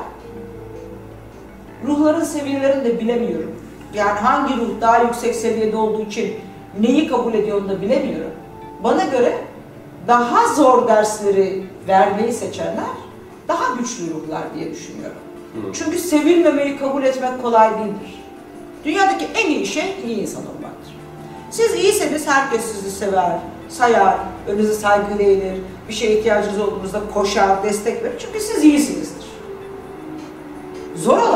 ruhların 1.87 2.23
seviyelerini 2.23 2.85
de 2.85 2.99
bilemiyorum. 2.99 3.55
Yani 3.93 4.19
hangi 4.19 4.57
ruh 4.57 4.81
daha 4.81 4.97
yüksek 4.97 5.35
seviyede 5.35 5.77
olduğu 5.77 6.01
için 6.01 6.35
neyi 6.79 7.07
kabul 7.07 7.33
ediyor 7.33 7.61
onu 7.61 7.69
da 7.69 7.81
bilemiyorum. 7.81 8.31
Bana 8.83 9.03
göre 9.03 9.37
daha 10.07 10.53
zor 10.53 10.87
dersleri 10.87 11.63
vermeyi 11.87 12.33
seçenler 12.33 12.85
daha 13.47 13.75
güçlü 13.75 14.13
ruhlar 14.13 14.43
diye 14.55 14.71
düşünüyorum. 14.71 15.17
Çünkü 15.73 15.97
sevilmemeyi 15.97 16.77
kabul 16.77 17.03
etmek 17.03 17.41
kolay 17.41 17.69
değildir. 17.69 18.23
Dünyadaki 18.85 19.25
en 19.35 19.49
iyi 19.49 19.65
şey 19.65 19.95
iyi 20.05 20.17
insan 20.17 20.41
olmaktır. 20.41 20.95
Siz 21.51 21.73
iyiseniz 21.75 22.27
herkes 22.27 22.65
sizi 22.65 22.91
sever, 22.91 23.39
sayar, 23.69 24.15
önünüze 24.47 24.73
saygı 24.73 25.23
eğilir, 25.23 25.61
bir 25.89 25.93
şeye 25.93 26.19
ihtiyacınız 26.19 26.59
olduğunuzda 26.59 27.01
koşar, 27.13 27.63
destek 27.63 28.03
verir. 28.03 28.15
Çünkü 28.19 28.39
siz 28.39 28.63
iyisinizdir. 28.63 29.25
Zor 30.95 31.17
olan 31.17 31.32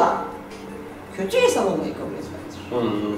kötü 1.18 1.38
insan 1.38 1.68
olmayı 1.68 1.94
kabul 1.94 2.14
etmektir. 2.14 2.62
Hmm. 2.70 3.18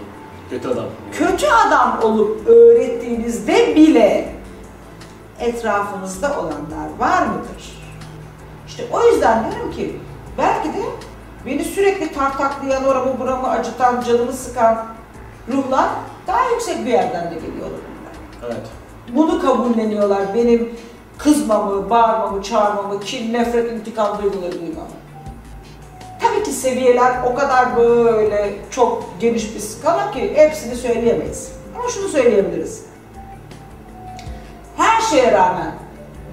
Kötü 0.50 0.68
adam. 0.68 0.86
Kötü 1.12 1.48
adam 1.48 2.00
olup 2.04 2.48
öğrettiğinizde 2.48 3.76
bile 3.76 4.36
etrafınızda 5.40 6.40
olanlar 6.40 6.90
var 7.00 7.26
mıdır? 7.26 7.80
İşte 8.68 8.84
o 8.92 9.04
yüzden 9.04 9.52
diyorum 9.52 9.72
ki 9.72 10.00
belki 10.38 10.68
de 10.70 10.84
beni 11.46 11.64
sürekli 11.64 12.14
tartaklayan, 12.14 12.84
oramı 12.84 13.20
buramı 13.20 13.50
acıtan, 13.50 14.02
canımı 14.02 14.34
sıkan 14.34 14.86
ruhlar 15.52 15.90
daha 16.28 16.50
yüksek 16.50 16.86
bir 16.86 16.92
yerden 16.92 17.32
de 17.32 17.36
geliyor 17.36 17.66
olabilirler. 17.66 18.14
Evet. 18.46 18.68
Bunu 19.16 19.42
kabulleniyorlar. 19.42 20.36
Benim 20.36 20.70
kızmamı, 21.18 21.90
bağırmamı, 21.90 22.44
çağırmamı, 22.44 23.00
kin, 23.00 23.34
nefret, 23.34 23.72
intikam 23.72 24.22
duyguları 24.22 24.54
duymamı. 24.54 24.99
Seviyeler 26.62 27.14
o 27.32 27.36
kadar 27.36 27.78
böyle 27.78 28.56
çok 28.72 29.04
geniş 29.20 29.56
bir 29.56 29.60
skala 29.60 30.12
ki 30.12 30.34
hepsini 30.36 30.76
söyleyemeyiz. 30.76 31.52
Ama 31.76 31.90
şunu 31.90 32.08
söyleyebiliriz. 32.08 32.86
Her 34.78 35.02
şeye 35.02 35.32
rağmen 35.32 35.72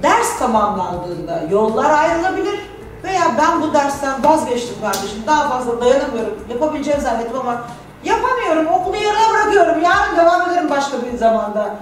ders 0.02 0.38
tamamlandığında 0.38 1.42
yollar 1.50 1.90
ayrılabilir 1.90 2.60
veya 3.04 3.22
ben 3.38 3.62
bu 3.62 3.74
dersten 3.74 4.24
vazgeçtim 4.24 4.76
kardeşim, 4.80 5.22
daha 5.26 5.48
fazla 5.48 5.80
dayanamıyorum, 5.80 6.38
yapabileceğimi 6.50 7.02
zannettim 7.02 7.40
ama 7.40 7.64
yapamıyorum, 8.04 8.66
okulu 8.66 8.96
yarıda 8.96 9.30
bırakıyorum, 9.34 9.82
yarın 9.82 10.16
devam 10.16 10.50
ederim 10.50 10.70
başka 10.70 10.96
bir 11.02 11.18
zamanda 11.18 11.76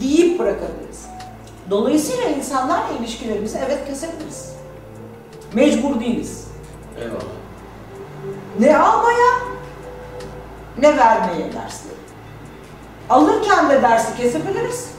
deyip 0.00 0.38
bırakabiliriz. 0.38 1.06
Dolayısıyla 1.70 2.24
insanlarla 2.24 2.88
ilişkilerimizi 3.00 3.58
evet 3.66 3.86
kesebiliriz. 3.86 4.52
Mecbur 5.54 6.00
değiliz. 6.00 6.46
Eyvallah. 7.00 7.47
Ne 8.58 8.78
almaya 8.78 9.30
ne 10.78 10.96
vermeye 10.96 11.52
dersleri. 11.52 11.98
Alırken 13.10 13.70
de 13.70 13.82
dersi 13.82 14.16
kesebiliriz, 14.16 14.90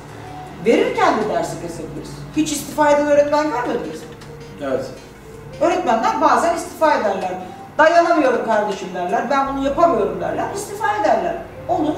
verirken 0.65 1.13
de 1.17 1.29
dersi 1.29 1.61
kesebiliriz. 1.61 2.11
Hiç 2.35 2.51
istifa 2.51 2.91
eden 2.91 3.07
öğretmen 3.07 3.51
görmediniz 3.51 4.01
mi? 4.01 4.09
Evet. 4.63 4.85
Öğretmenler 5.61 6.21
bazen 6.21 6.55
istifa 6.55 6.93
ederler. 6.93 7.31
Dayanamıyorum 7.77 8.45
kardeşim 8.45 8.87
derler, 8.95 9.29
ben 9.29 9.47
bunu 9.47 9.65
yapamıyorum 9.65 10.21
derler, 10.21 10.45
istifa 10.55 10.95
ederler. 10.95 11.35
Olur. 11.67 11.95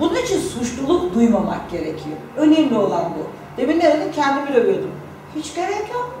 Bunun 0.00 0.16
için 0.16 0.40
suçluluk 0.40 1.14
duymamak 1.14 1.70
gerekiyor. 1.70 2.16
Önemli 2.36 2.78
olan 2.78 3.04
bu. 3.04 3.26
Demin 3.56 3.78
ne 3.78 3.84
dedim? 3.84 4.12
Kendimi 4.14 4.56
övüyordum. 4.56 4.90
Hiç 5.36 5.54
gerek 5.54 5.90
yok. 5.94 6.14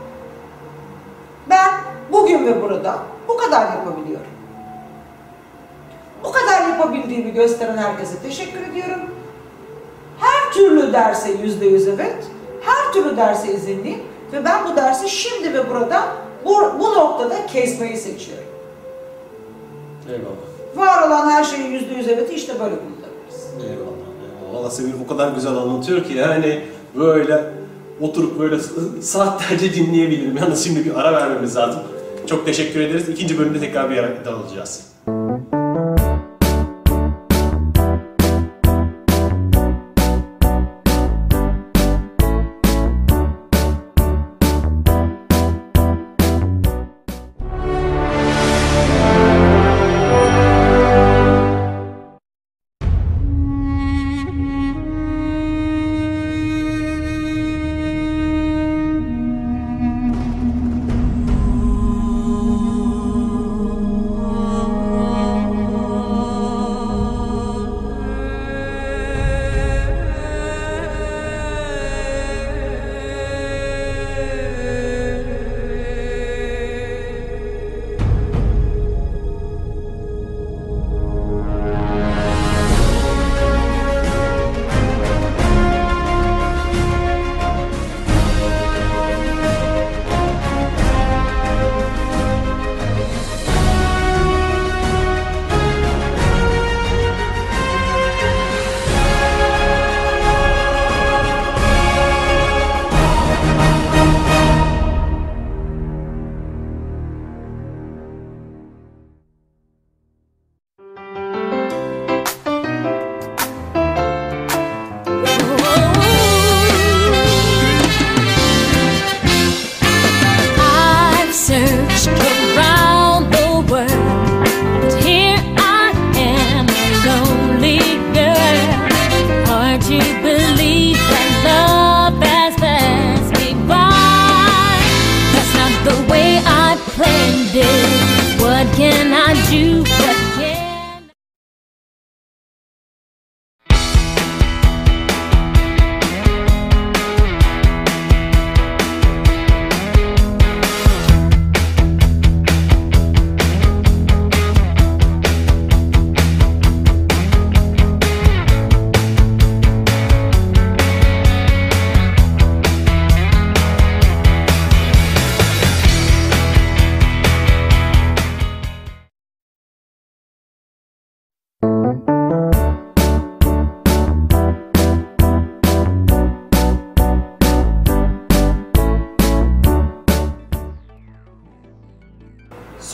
Ben 1.50 1.70
bugün 2.12 2.46
ve 2.46 2.62
burada 2.62 2.98
bu 3.28 3.36
kadar 3.36 3.62
yapabiliyorum. 3.62 4.26
Bu 6.24 6.32
kadar 6.32 6.68
yapabildiğimi 6.68 7.32
gösteren 7.32 7.76
herkese 7.76 8.18
teşekkür 8.22 8.60
ediyorum. 8.60 9.00
Her 10.20 10.52
türlü 10.52 10.92
derse 10.92 11.32
yüzde 11.42 11.66
yüz 11.66 11.88
evet, 11.88 12.16
her 12.60 12.92
türlü 12.92 13.16
derse 13.16 13.54
izinliyim 13.54 14.00
ve 14.32 14.44
ben 14.44 14.64
bu 14.64 14.76
dersi 14.76 15.08
şimdi 15.08 15.54
ve 15.54 15.70
burada 15.70 16.02
bu, 16.44 16.50
bu 16.80 16.92
noktada 16.94 17.46
kesmeyi 17.46 17.96
seçiyorum. 17.96 18.44
Eyvallah. 20.08 20.48
Var 20.76 21.08
olan 21.08 21.30
her 21.30 21.44
şeyin 21.44 21.70
yüzde 21.70 21.94
yüz 21.94 22.08
evet 22.08 22.32
işte 22.32 22.52
böyle 22.52 22.74
kullanabiliriz. 22.74 23.46
Eyvallah. 23.60 23.78
eyvallah. 23.78 24.62
Valla 24.62 24.70
Semih 24.70 24.92
o 25.04 25.08
kadar 25.08 25.28
güzel 25.28 25.52
anlatıyor 25.52 26.04
ki 26.04 26.12
yani 26.12 26.64
böyle 26.96 27.44
oturup 28.00 28.38
böyle 28.38 28.58
saatlerce 29.02 29.74
dinleyebilirim. 29.74 30.36
Yalnız 30.36 30.64
şimdi 30.64 30.84
bir 30.84 30.94
ara 30.94 31.12
vermemiz 31.12 31.56
lazım. 31.56 31.80
Çok 32.28 32.46
teşekkür 32.46 32.80
ederiz. 32.80 33.08
İkinci 33.08 33.38
bölümde 33.38 33.60
tekrar 33.60 33.90
bir 33.90 33.96
ara 33.96 34.24
dalacağız. 34.24 34.92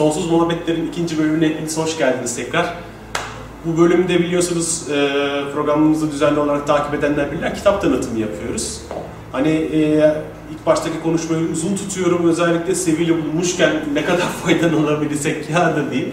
Sonsuz 0.05 0.31
Muhabbetler'in 0.31 0.89
ikinci 0.89 1.19
bölümüne 1.19 1.49
hepiniz 1.49 1.79
hoş 1.79 1.99
geldiniz 1.99 2.37
tekrar. 2.37 2.75
Bu 3.65 3.81
bölümde 3.81 4.19
biliyorsunuz 4.19 4.91
e, 4.91 5.11
programımızı 5.55 6.13
düzenli 6.13 6.41
olarak 6.41 6.67
takip 6.67 6.95
edenler 6.95 7.33
bilirler 7.33 7.55
kitap 7.55 7.83
tanıtımı 7.83 8.19
yapıyoruz. 8.19 8.81
Hani 9.33 9.49
e, 9.49 10.15
ilk 10.53 10.67
baştaki 10.67 11.03
konuşmayı 11.03 11.49
uzun 11.53 11.77
tutuyorum 11.77 12.29
özellikle 12.29 12.75
Sevil'i 12.75 13.25
bulmuşken 13.25 13.73
ne 13.93 14.05
kadar 14.05 14.19
faydalanabilirsek 14.45 15.49
kârdır 15.49 15.91
diyeyim. 15.91 16.13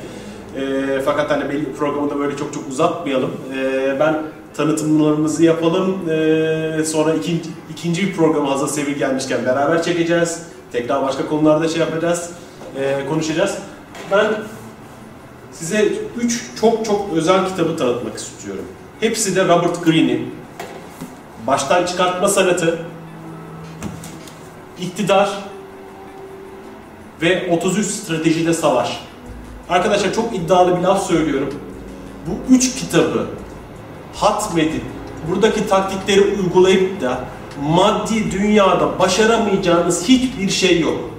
E, 0.58 0.62
fakat 1.06 1.32
hani 1.32 1.50
belli 1.50 1.74
programı 1.74 2.10
da 2.10 2.20
böyle 2.20 2.38
çok 2.38 2.54
çok 2.54 2.68
uzatmayalım. 2.70 3.32
E, 3.58 4.00
ben 4.00 4.18
tanıtımlarımızı 4.54 5.44
yapalım. 5.44 5.98
Sonra 6.86 7.14
ikinci, 7.14 7.50
ikinci 7.72 8.08
bir 8.08 8.14
programı 8.14 8.50
hazır 8.50 8.68
Sevil 8.68 8.96
gelmişken 8.96 9.46
beraber 9.46 9.84
çekeceğiz. 9.84 10.40
Tekrar 10.72 11.04
başka 11.04 11.26
konularda 11.26 11.68
şey 11.68 11.80
yapacağız, 11.80 12.30
e, 12.80 13.06
konuşacağız. 13.10 13.58
Ben 14.12 14.28
size 15.52 15.86
üç 16.18 16.42
çok 16.62 16.86
çok 16.86 17.14
özel 17.14 17.48
kitabı 17.48 17.78
tanıtmak 17.78 18.18
istiyorum. 18.18 18.66
Hepsi 19.00 19.36
de 19.36 19.48
Robert 19.48 19.86
Greene'in 19.86 20.36
Baştan 21.48 21.86
Çıkartma 21.86 22.28
Sanatı, 22.28 22.80
İktidar 24.80 25.30
ve 27.22 27.50
33 27.52 27.86
Stratejide 27.86 28.54
Savaş. 28.54 29.00
Arkadaşlar 29.70 30.14
çok 30.14 30.36
iddialı 30.36 30.78
bir 30.78 30.82
laf 30.82 31.08
söylüyorum. 31.08 31.54
Bu 32.28 32.54
üç 32.54 32.76
kitabı 32.76 33.28
hatmedip 34.16 34.84
buradaki 35.30 35.68
taktikleri 35.68 36.22
uygulayıp 36.22 37.02
da 37.02 37.20
maddi 37.62 38.32
dünyada 38.32 39.00
başaramayacağınız 39.00 40.08
hiçbir 40.08 40.50
şey 40.50 40.80
yok. 40.80 41.11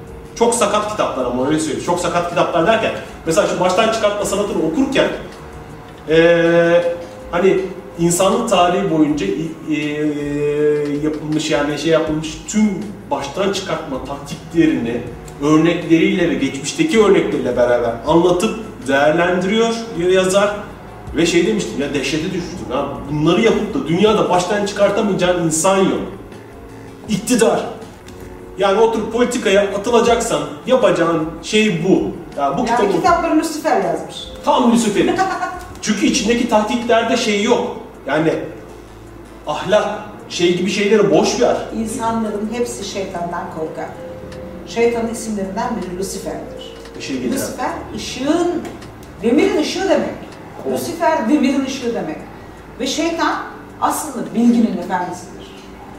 Çok 0.42 0.54
sakat 0.54 0.90
kitaplar 0.90 1.24
ama 1.24 1.46
öyle 1.46 1.58
söyleyeyim. 1.58 1.86
Çok 1.86 2.00
sakat 2.00 2.28
kitaplar 2.30 2.66
derken 2.66 2.92
mesela 3.26 3.46
şu 3.46 3.60
baştan 3.60 3.92
çıkartma 3.92 4.24
sanatını 4.24 4.62
okurken 4.66 5.08
eee, 6.08 6.94
hani 7.30 7.60
insanlık 7.98 8.48
tarihi 8.48 8.90
boyunca 8.90 9.26
eee, 9.68 10.06
yapılmış 11.02 11.50
yani 11.50 11.78
şey 11.78 11.92
yapılmış 11.92 12.28
tüm 12.48 12.70
baştan 13.10 13.52
çıkartma 13.52 14.04
taktiklerini 14.04 15.00
örnekleriyle 15.42 16.30
ve 16.30 16.34
geçmişteki 16.34 17.02
örnekleriyle 17.04 17.56
beraber 17.56 17.92
anlatıp 18.06 18.58
değerlendiriyor 18.88 19.74
diyor 19.98 20.10
yazar 20.10 20.50
ve 21.16 21.26
şey 21.26 21.46
demiştim 21.46 21.80
ya 21.80 21.94
dehşete 21.94 22.24
düştüm 22.24 22.66
ya 22.72 22.86
bunları 23.10 23.40
yapıp 23.40 23.74
da 23.74 23.88
dünyada 23.88 24.30
baştan 24.30 24.66
çıkartamayacağın 24.66 25.44
insan 25.46 25.76
yok. 25.76 26.00
İktidar. 27.08 27.60
Yani 28.58 28.80
oturup 28.80 29.12
politikaya 29.12 29.62
atılacaksan 29.62 30.42
yapacağın 30.66 31.28
şey 31.42 31.84
bu. 31.84 32.10
Ya 32.40 32.58
bu 32.58 32.58
Yani 32.58 32.70
kitabı 32.70 32.92
kitapları 32.92 33.38
Lucifer 33.38 33.84
yazmış. 33.84 34.16
tam 34.44 34.72
Lucifer'in. 34.72 35.16
Çünkü 35.82 36.06
içindeki 36.06 36.48
taktiklerde 36.48 37.16
şey 37.16 37.42
yok. 37.42 37.76
Yani 38.06 38.34
ahlak 39.46 39.88
şey 40.28 40.56
gibi 40.56 40.70
şeyleri 40.70 41.10
boş 41.10 41.40
ver. 41.40 41.56
İnsanların 41.76 42.50
hepsi 42.52 42.84
şeytandan 42.84 43.44
korkar. 43.58 43.88
Şeytanın 44.66 45.08
isimlerinden 45.08 45.68
biri 45.76 45.98
Lucifer'dir. 45.98 46.72
Getiren. 46.94 47.32
Lucifer 47.32 47.70
ışığın, 47.96 48.62
demirin 49.22 49.56
ışığı 49.62 49.88
demek. 49.88 50.14
Oh. 50.68 50.72
Lucifer 50.72 51.28
demirin 51.28 51.64
ışığı 51.64 51.94
demek. 51.94 52.18
Ve 52.80 52.86
şeytan 52.86 53.34
aslında 53.80 54.34
bilginin 54.34 54.78
efendisidir. 54.78 55.41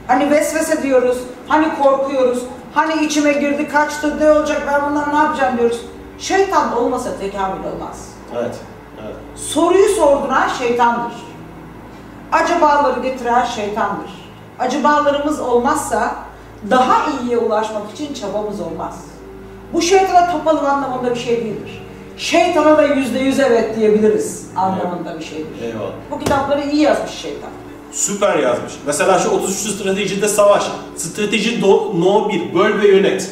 Hani 0.08 0.32
vesvese 0.32 0.84
diyoruz, 0.84 1.18
hani 1.48 1.68
korkuyoruz, 1.82 2.44
hani 2.74 3.06
içime 3.06 3.34
girdi 3.34 3.68
kaçtı 3.68 4.20
ne 4.20 4.32
olacak 4.32 4.62
ben 4.68 4.90
bundan 4.90 5.14
ne 5.14 5.18
yapacağım 5.18 5.58
diyoruz. 5.58 5.82
Şeytan 6.20 6.78
olmasa 6.78 7.10
tekamül 7.20 7.64
olmaz. 7.74 8.10
Evet. 8.34 8.56
evet. 9.04 9.16
Soruyu 9.36 9.90
sorduran 9.90 10.48
şeytandır. 10.48 11.14
Acabaları 12.32 13.00
getiren 13.00 13.46
şeytandır. 13.46 14.32
Acabalarımız 14.60 15.40
olmazsa 15.40 16.16
daha 16.72 17.12
iyiye 17.12 17.38
ulaşmak 17.38 17.92
için 17.94 18.14
çabamız 18.14 18.62
olmaz. 18.62 19.06
Bu 19.74 19.82
şeytana 19.82 20.32
topalım 20.32 20.66
anlamında 20.66 21.10
bir 21.10 21.20
şey 21.20 21.38
değildir. 21.38 21.84
Şeytana 22.18 22.78
da 22.78 22.84
yüzde 22.84 23.20
yüz 23.20 23.40
evet 23.40 23.76
diyebiliriz 23.76 24.48
anlamında 24.56 25.20
bir 25.20 25.24
şeydir. 25.24 25.62
Eyvallah. 25.62 25.92
Bu 26.12 26.20
kitapları 26.20 26.62
iyi 26.62 26.82
yazmış 26.82 27.12
şeytan. 27.12 27.50
Süper 27.94 28.40
yazmış. 28.40 28.74
Mesela 28.86 29.20
şu 29.20 29.30
33. 29.30 29.58
stratejide 29.58 30.28
savaş. 30.28 30.64
Strateji 30.96 31.62
do, 31.62 31.94
no 32.00 32.30
1. 32.30 32.54
Böl 32.54 32.82
ve 32.82 32.88
yönet. 32.88 33.30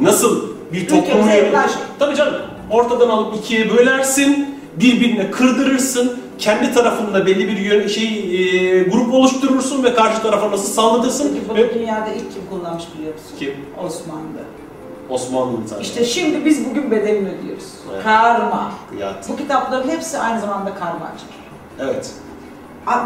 Nasıl 0.00 0.48
bir 0.72 0.88
toplumu. 0.88 1.24
Tabii 1.98 2.16
canım. 2.16 2.34
Ortadan 2.70 3.08
alıp 3.08 3.36
ikiye 3.36 3.70
bölersin. 3.70 4.58
Birbirine 4.76 5.30
kırdırırsın. 5.30 6.18
Kendi 6.38 6.74
tarafında 6.74 7.26
belli 7.26 7.48
bir 7.48 7.56
yön, 7.56 7.88
şey 7.88 8.08
e, 8.08 8.82
grup 8.82 9.14
oluşturursun 9.14 9.84
ve 9.84 9.94
karşı 9.94 10.22
tarafa 10.22 10.50
nasıl 10.50 10.72
saldırırsın. 10.72 11.30
Peki 11.34 11.48
bunu 11.48 11.58
Ve... 11.58 11.74
dünyada 11.74 12.08
ilk 12.08 12.32
kim 12.34 12.42
kullanmış 12.50 12.84
biliyor 12.94 13.14
musun? 13.14 13.30
Kim? 13.38 13.54
Osmanlı. 13.84 14.42
Osmanlı 15.10 15.58
zaten. 15.66 15.82
İşte 15.82 16.04
şimdi 16.04 16.44
biz 16.44 16.70
bugün 16.70 16.90
bedelini 16.90 17.28
ödüyoruz. 17.28 17.64
Evet. 17.92 18.04
Karma. 18.04 18.72
Kıyat. 18.90 19.28
Bu 19.28 19.36
kitapların 19.36 19.88
hepsi 19.88 20.18
aynı 20.18 20.40
zamanda 20.40 20.74
karma 20.74 21.06
açar. 21.06 21.28
Evet. 21.80 22.10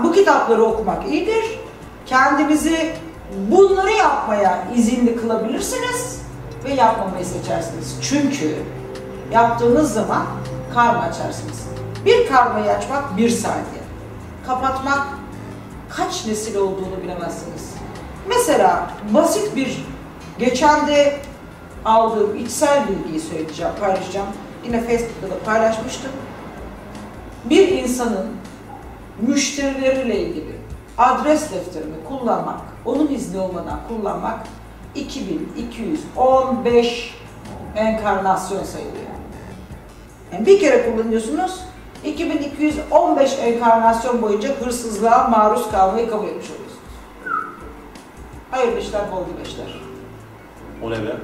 Bu 0.04 0.12
kitapları 0.12 0.62
okumak 0.62 1.08
iyidir. 1.08 1.44
Kendinizi 2.06 2.94
bunları 3.50 3.90
yapmaya 3.90 4.64
izinli 4.76 5.16
kılabilirsiniz 5.16 6.22
ve 6.64 6.72
yapmamayı 6.74 7.24
seçersiniz. 7.24 7.98
Çünkü 8.02 8.54
yaptığınız 9.32 9.92
zaman 9.92 10.26
karma 10.74 11.00
açarsınız. 11.00 11.66
Bir 12.04 12.28
karmayı 12.28 12.70
açmak 12.70 13.16
bir 13.16 13.30
saniye. 13.30 13.82
Kapatmak 14.46 15.06
kaç 15.88 16.26
nesil 16.26 16.56
olduğunu 16.56 17.02
bilemezsiniz. 17.02 17.74
Mesela 18.28 18.90
basit 19.14 19.56
bir 19.56 19.84
geçen 20.38 20.86
de 20.86 21.20
aldığım 21.84 22.36
içsel 22.36 22.88
bilgiyi 22.88 23.20
söyleyeceğim, 23.20 23.72
paylaşacağım. 23.80 24.28
Yine 24.64 24.80
Facebook'ta 24.80 25.30
da 25.30 25.38
paylaşmıştım. 25.44 26.10
Bir 27.44 27.68
insanın 27.68 28.26
müşterileriyle 29.20 30.20
ilgili 30.20 30.56
adres 30.98 31.52
defterini 31.52 31.94
kullanmak, 32.08 32.60
onun 32.84 33.08
izni 33.08 33.40
olmadan 33.40 33.80
kullanmak 33.88 34.38
2215 34.94 37.14
enkarnasyon 37.76 38.64
sayılıyor. 38.64 38.96
Yani 40.32 40.46
bir 40.46 40.60
kere 40.60 40.90
kullanıyorsunuz, 40.90 41.60
2215 42.04 43.38
enkarnasyon 43.38 44.22
boyunca 44.22 44.48
hırsızlığa 44.60 45.28
maruz 45.28 45.70
kalmayı 45.70 46.10
kabul 46.10 46.28
etmiş 46.28 46.46
oluyorsunuz. 46.50 46.72
Hayırlı 48.50 48.80
işler, 48.80 49.02
bol 49.12 49.24
güneşler. 49.34 49.80
O 50.82 50.90
ne 50.90 51.06
be? 51.06 51.16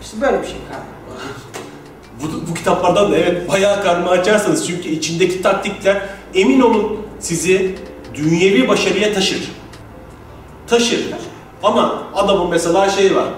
İşte 0.00 0.20
böyle 0.20 0.42
bir 0.42 0.46
şey 0.46 0.56
karma. 0.68 0.84
Bu, 2.22 2.26
bu 2.50 2.54
kitaplardan 2.54 3.12
da 3.12 3.16
evet 3.16 3.48
bayağı 3.48 3.82
karma 3.82 4.10
açarsanız 4.10 4.66
çünkü 4.66 4.88
içindeki 4.88 5.42
taktikler 5.42 6.02
emin 6.34 6.60
olun 6.60 7.03
sizi 7.24 7.74
dünyevi 8.14 8.68
başarıya 8.68 9.14
taşır. 9.14 9.50
Taşır. 10.66 11.06
Ama 11.62 12.02
adamın 12.14 12.50
mesela 12.50 12.88
şey 12.88 13.16
var. 13.16 13.28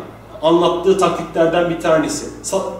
Anlattığı 0.42 0.98
taktiklerden 0.98 1.70
bir 1.70 1.80
tanesi. 1.80 2.26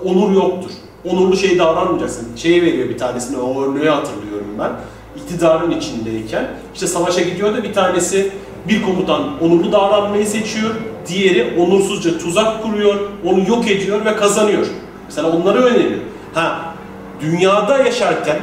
Onur 0.05 0.33
yoktur. 0.33 0.71
Onurlu 1.05 1.37
şey 1.37 1.59
davranmayacaksın. 1.59 2.37
Şey 2.37 2.63
veriyor 2.63 2.89
bir 2.89 2.99
tanesini, 2.99 3.39
o 3.39 3.63
örneği 3.63 3.91
hatırlıyorum 3.91 4.57
ben. 4.59 4.73
İktidarın 5.17 5.71
içindeyken. 5.71 6.51
işte 6.75 6.87
savaşa 6.87 7.21
gidiyor 7.21 7.57
da 7.57 7.63
bir 7.63 7.73
tanesi 7.73 8.31
bir 8.69 8.83
komutan 8.83 9.43
onurlu 9.43 9.73
davranmayı 9.73 10.27
seçiyor. 10.27 10.71
Diğeri 11.07 11.61
onursuzca 11.61 12.19
tuzak 12.19 12.63
kuruyor, 12.63 12.95
onu 13.25 13.49
yok 13.49 13.71
ediyor 13.71 14.05
ve 14.05 14.17
kazanıyor. 14.17 14.67
Mesela 15.07 15.31
onları 15.31 15.59
öneriyor. 15.65 16.01
Ha, 16.35 16.75
dünyada 17.21 17.79
yaşarken 17.79 18.39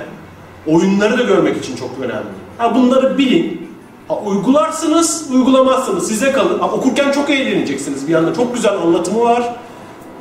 oyunları 0.67 1.19
da 1.19 1.23
görmek 1.23 1.57
için 1.57 1.75
çok 1.75 1.89
önemli. 2.01 2.42
Ha 2.57 2.75
bunları 2.75 3.17
bilin. 3.17 3.69
Ha, 4.07 4.17
uygularsınız, 4.25 5.31
uygulamazsınız. 5.31 6.07
Size 6.07 6.31
kalır. 6.31 6.59
Ha, 6.59 6.71
okurken 6.71 7.11
çok 7.11 7.29
eğleneceksiniz. 7.29 8.07
Bir 8.07 8.13
yanda 8.13 8.33
çok 8.33 8.55
güzel 8.55 8.73
anlatımı 8.73 9.19
var. 9.23 9.55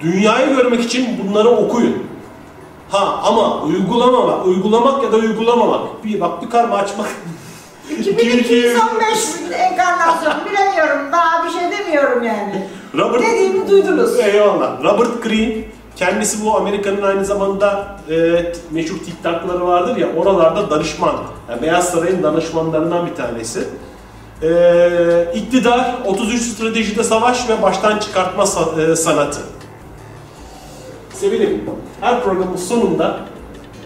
Dünyayı 0.00 0.56
görmek 0.56 0.80
için 0.84 1.06
bunları 1.24 1.48
okuyun. 1.48 1.96
Ha 2.90 3.20
ama 3.24 3.62
uygulamamak, 3.62 4.46
uygulamak 4.46 5.02
ya 5.04 5.12
da 5.12 5.16
uygulamamak. 5.16 6.04
Bir 6.04 6.20
bak 6.20 6.42
bir 6.42 6.50
karma 6.50 6.76
açmak. 6.76 7.08
2215 7.90 9.18
enkarnasyon 9.52 10.34
bilemiyorum. 10.50 11.12
Daha 11.12 11.44
bir 11.44 11.50
şey 11.50 11.78
demiyorum 11.78 12.22
yani. 12.22 12.66
Robert 12.94 13.22
Dediğimi 13.22 13.68
duydunuz. 13.70 14.18
Eyvallah. 14.18 14.84
Robert 14.84 15.22
Greene 15.22 15.64
kendisi 16.04 16.44
bu 16.44 16.56
Amerika'nın 16.56 17.02
aynı 17.02 17.24
zamanda 17.24 17.96
e, 18.10 18.14
meşhur 18.70 18.98
TikTok'ları 18.98 19.66
vardır 19.66 19.96
ya 19.96 20.08
oralarda 20.16 20.70
danışman. 20.70 21.14
Yani 21.50 21.62
Beyaz 21.62 21.88
Saray'ın 21.88 22.22
danışmanlarından 22.22 23.06
bir 23.06 23.14
tanesi. 23.14 23.68
E, 24.42 25.32
iktidar, 25.34 25.94
33 26.06 26.42
stratejide 26.42 27.04
savaş 27.04 27.48
ve 27.48 27.62
baştan 27.62 27.98
çıkartma 27.98 28.42
e, 28.42 28.96
sanatı. 28.96 29.40
Sevilim. 31.12 31.64
Her 32.00 32.22
programın 32.22 32.56
sonunda 32.56 33.20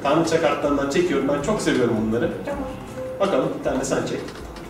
Tanrıça 0.03 0.41
kartlarından 0.41 0.91
çekiyorum. 0.91 1.29
Ben 1.29 1.43
çok 1.43 1.63
seviyorum 1.63 1.95
bunları. 2.07 2.31
Tamam. 2.45 2.65
Bakalım 3.21 3.49
bir 3.59 3.65
tane 3.65 3.85
sen 3.85 4.07
çek. 4.07 4.21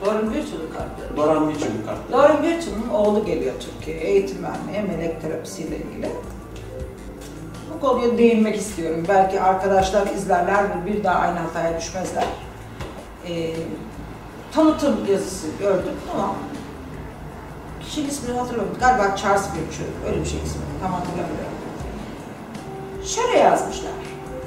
Dorun 0.04 0.32
Gürçul'un 0.32 0.70
kartları. 0.72 1.16
Doran 1.16 1.46
Mitchell'in 1.46 1.82
kartları. 1.86 2.12
Dorun 2.12 2.42
Gürçul'un 2.42 2.88
oğlu 2.94 3.24
geliyor 3.24 3.54
Türkiye'ye 3.60 4.02
eğitim 4.02 4.38
vermeye, 4.42 4.82
melek 4.82 5.22
terapisiyle 5.22 5.76
ilgili. 5.76 6.10
Bu 7.76 7.80
konuya 7.80 8.18
değinmek 8.18 8.56
istiyorum. 8.56 9.04
Belki 9.08 9.40
arkadaşlar 9.40 10.06
izlerler 10.06 10.86
bir 10.86 11.04
daha 11.04 11.18
aynı 11.18 11.38
hataya 11.38 11.80
düşmezler. 11.80 12.24
Ee, 13.28 13.54
tanıtım 14.52 14.96
yazısı 15.10 15.46
gördüm 15.60 15.94
ama 16.14 16.34
kişinin 17.80 18.08
ismini 18.08 18.38
hatırlamıyorum. 18.38 18.80
Galiba 18.80 19.16
Charles 19.16 19.44
Birchall, 19.44 20.08
öyle 20.08 20.20
bir 20.20 20.26
şey 20.26 20.38
ismi. 20.38 20.60
Tam 20.82 20.92
hatırlamıyorum. 20.92 21.56
Şöyle 23.04 23.38
yazmışlar. 23.38 23.92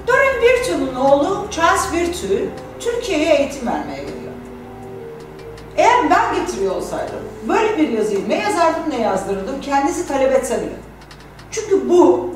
Doreen 0.08 0.42
Virtue'nun 0.42 0.96
oğlu 0.96 1.48
Charles 1.52 1.94
Virtue 1.94 2.50
Türkiye'ye 2.80 3.36
eğitim 3.36 3.68
vermeye 3.68 4.04
geliyor. 4.04 4.34
Eğer 5.78 6.10
ben 6.10 6.36
getiriyor 6.36 6.76
olsaydım 6.76 7.20
böyle 7.48 7.78
bir 7.78 7.90
yazıyı 7.90 8.30
ne 8.30 8.36
yazardım 8.36 8.90
ne 8.90 9.02
yazdırırdım 9.02 9.62
kendisi 9.62 10.08
talep 10.08 10.32
etse 10.32 10.62
bile. 10.62 10.76
Çünkü 11.52 11.90
bu 11.90 12.30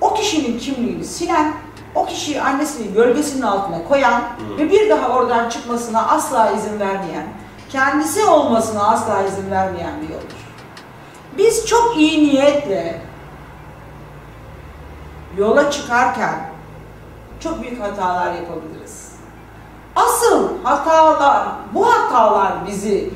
o 0.00 0.14
kişinin 0.14 0.58
kimliğini 0.58 1.04
silen, 1.04 1.52
o 1.94 2.06
kişiyi 2.06 2.42
annesinin 2.42 2.94
gölgesinin 2.94 3.42
altına 3.42 3.84
koyan 3.88 4.22
ve 4.58 4.70
bir 4.70 4.90
daha 4.90 5.08
oradan 5.08 5.48
çıkmasına 5.48 6.08
asla 6.08 6.50
izin 6.50 6.80
vermeyen, 6.80 7.26
kendisi 7.68 8.24
olmasına 8.24 8.88
asla 8.88 9.22
izin 9.22 9.50
vermeyen 9.50 9.92
bir 10.02 10.08
yoldur. 10.08 10.38
Biz 11.38 11.66
çok 11.66 11.96
iyi 11.98 12.28
niyetle 12.28 13.00
yola 15.36 15.70
çıkarken 15.70 16.50
çok 17.40 17.62
büyük 17.62 17.82
hatalar 17.82 18.32
yapabiliriz. 18.32 19.12
Asıl 19.96 20.64
hatalar, 20.64 21.48
bu 21.74 21.86
hatalar 21.92 22.52
bizi 22.66 23.10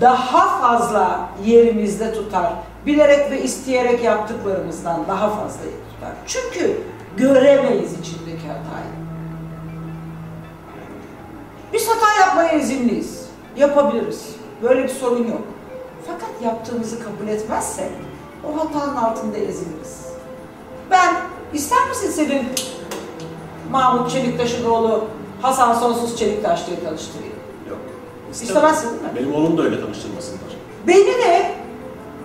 daha 0.00 0.60
fazla 0.60 1.28
yerimizde 1.44 2.12
tutar. 2.14 2.52
Bilerek 2.86 3.30
ve 3.30 3.42
isteyerek 3.42 4.04
yaptıklarımızdan 4.04 5.00
daha 5.08 5.30
fazla 5.30 5.60
tutar. 5.60 6.12
Çünkü 6.26 6.80
göremeyiz 7.16 7.92
içindeki 7.92 8.46
hatayı. 8.46 8.90
Biz 11.72 11.88
hata 11.88 12.20
yapmaya 12.20 12.52
izinliyiz. 12.52 13.26
Yapabiliriz. 13.56 14.28
Böyle 14.62 14.82
bir 14.82 14.88
sorun 14.88 15.26
yok. 15.26 15.42
Fakat 16.06 16.42
yaptığımızı 16.44 16.98
kabul 17.04 17.28
etmezsek 17.28 17.90
o 18.44 18.60
hatanın 18.60 18.96
altında 18.96 19.36
eziliriz. 19.36 20.06
Ben 20.90 21.16
ister 21.54 21.88
misin 21.88 22.10
senin 22.10 22.46
Mahmut 23.70 24.10
Çeliktaş'ın 24.10 24.64
oğlu 24.70 25.04
Hasan 25.42 25.74
Sonsuz 25.74 26.18
Çeliktaş 26.18 26.66
diye 26.66 26.80
tanıştırayım? 26.84 27.34
Yok. 27.68 27.78
İstemezsin 28.32 28.90
değil 28.90 29.02
mi? 29.02 29.08
Benim 29.16 29.34
oğlum 29.34 29.58
da 29.58 29.62
öyle 29.62 29.80
tanıştırmasınlar. 29.80 30.40
Beni 30.86 31.06
de 31.06 31.59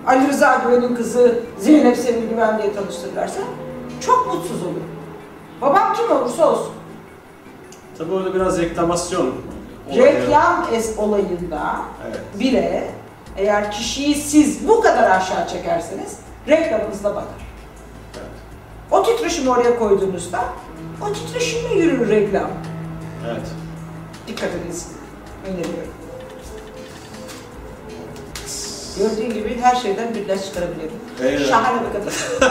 Ali 0.06 0.28
Rıza 0.28 0.54
Güven'in 0.66 0.96
kızı 0.96 1.38
Zeynep 1.58 1.96
Sevil 1.96 2.28
Güven 2.28 2.58
diye 2.62 2.72
tanıştırırlarsa 2.74 3.40
çok 4.00 4.34
mutsuz 4.34 4.62
olurum. 4.62 4.84
Babam 5.60 5.94
kim 5.94 6.16
olursa 6.16 6.50
olsun. 6.52 6.72
Tabii 7.98 8.12
orada 8.12 8.34
biraz 8.34 8.58
reklamasyon 8.58 9.32
olayı. 9.90 10.02
Reklam 10.02 10.66
es 10.72 10.98
olayında 10.98 11.76
Evet. 12.08 12.20
bile 12.40 12.90
eğer 13.36 13.70
kişiyi 13.72 14.14
siz 14.14 14.68
bu 14.68 14.80
kadar 14.80 15.10
aşağı 15.10 15.48
çekerseniz 15.48 16.16
reklamınızda 16.48 17.10
batar. 17.10 17.46
Evet. 18.14 18.26
O 18.90 19.02
titreşimi 19.02 19.50
oraya 19.50 19.78
koyduğunuzda 19.78 20.40
o 21.02 21.12
titreşimle 21.12 21.74
yürür 21.74 22.08
reklam. 22.08 22.50
evet. 23.26 23.46
Dikkat 24.28 24.50
ediniz. 24.54 24.88
Öneriyorum. 25.46 25.92
Gördüğün 28.98 29.34
gibi 29.34 29.58
her 29.62 29.76
şeyden 29.76 30.14
bir 30.14 30.28
ders 30.28 30.44
çıkarabilirim. 30.46 30.90
Evet. 31.22 31.40
Şahane 31.48 31.80
bir 31.86 31.92
kadın. 31.92 32.12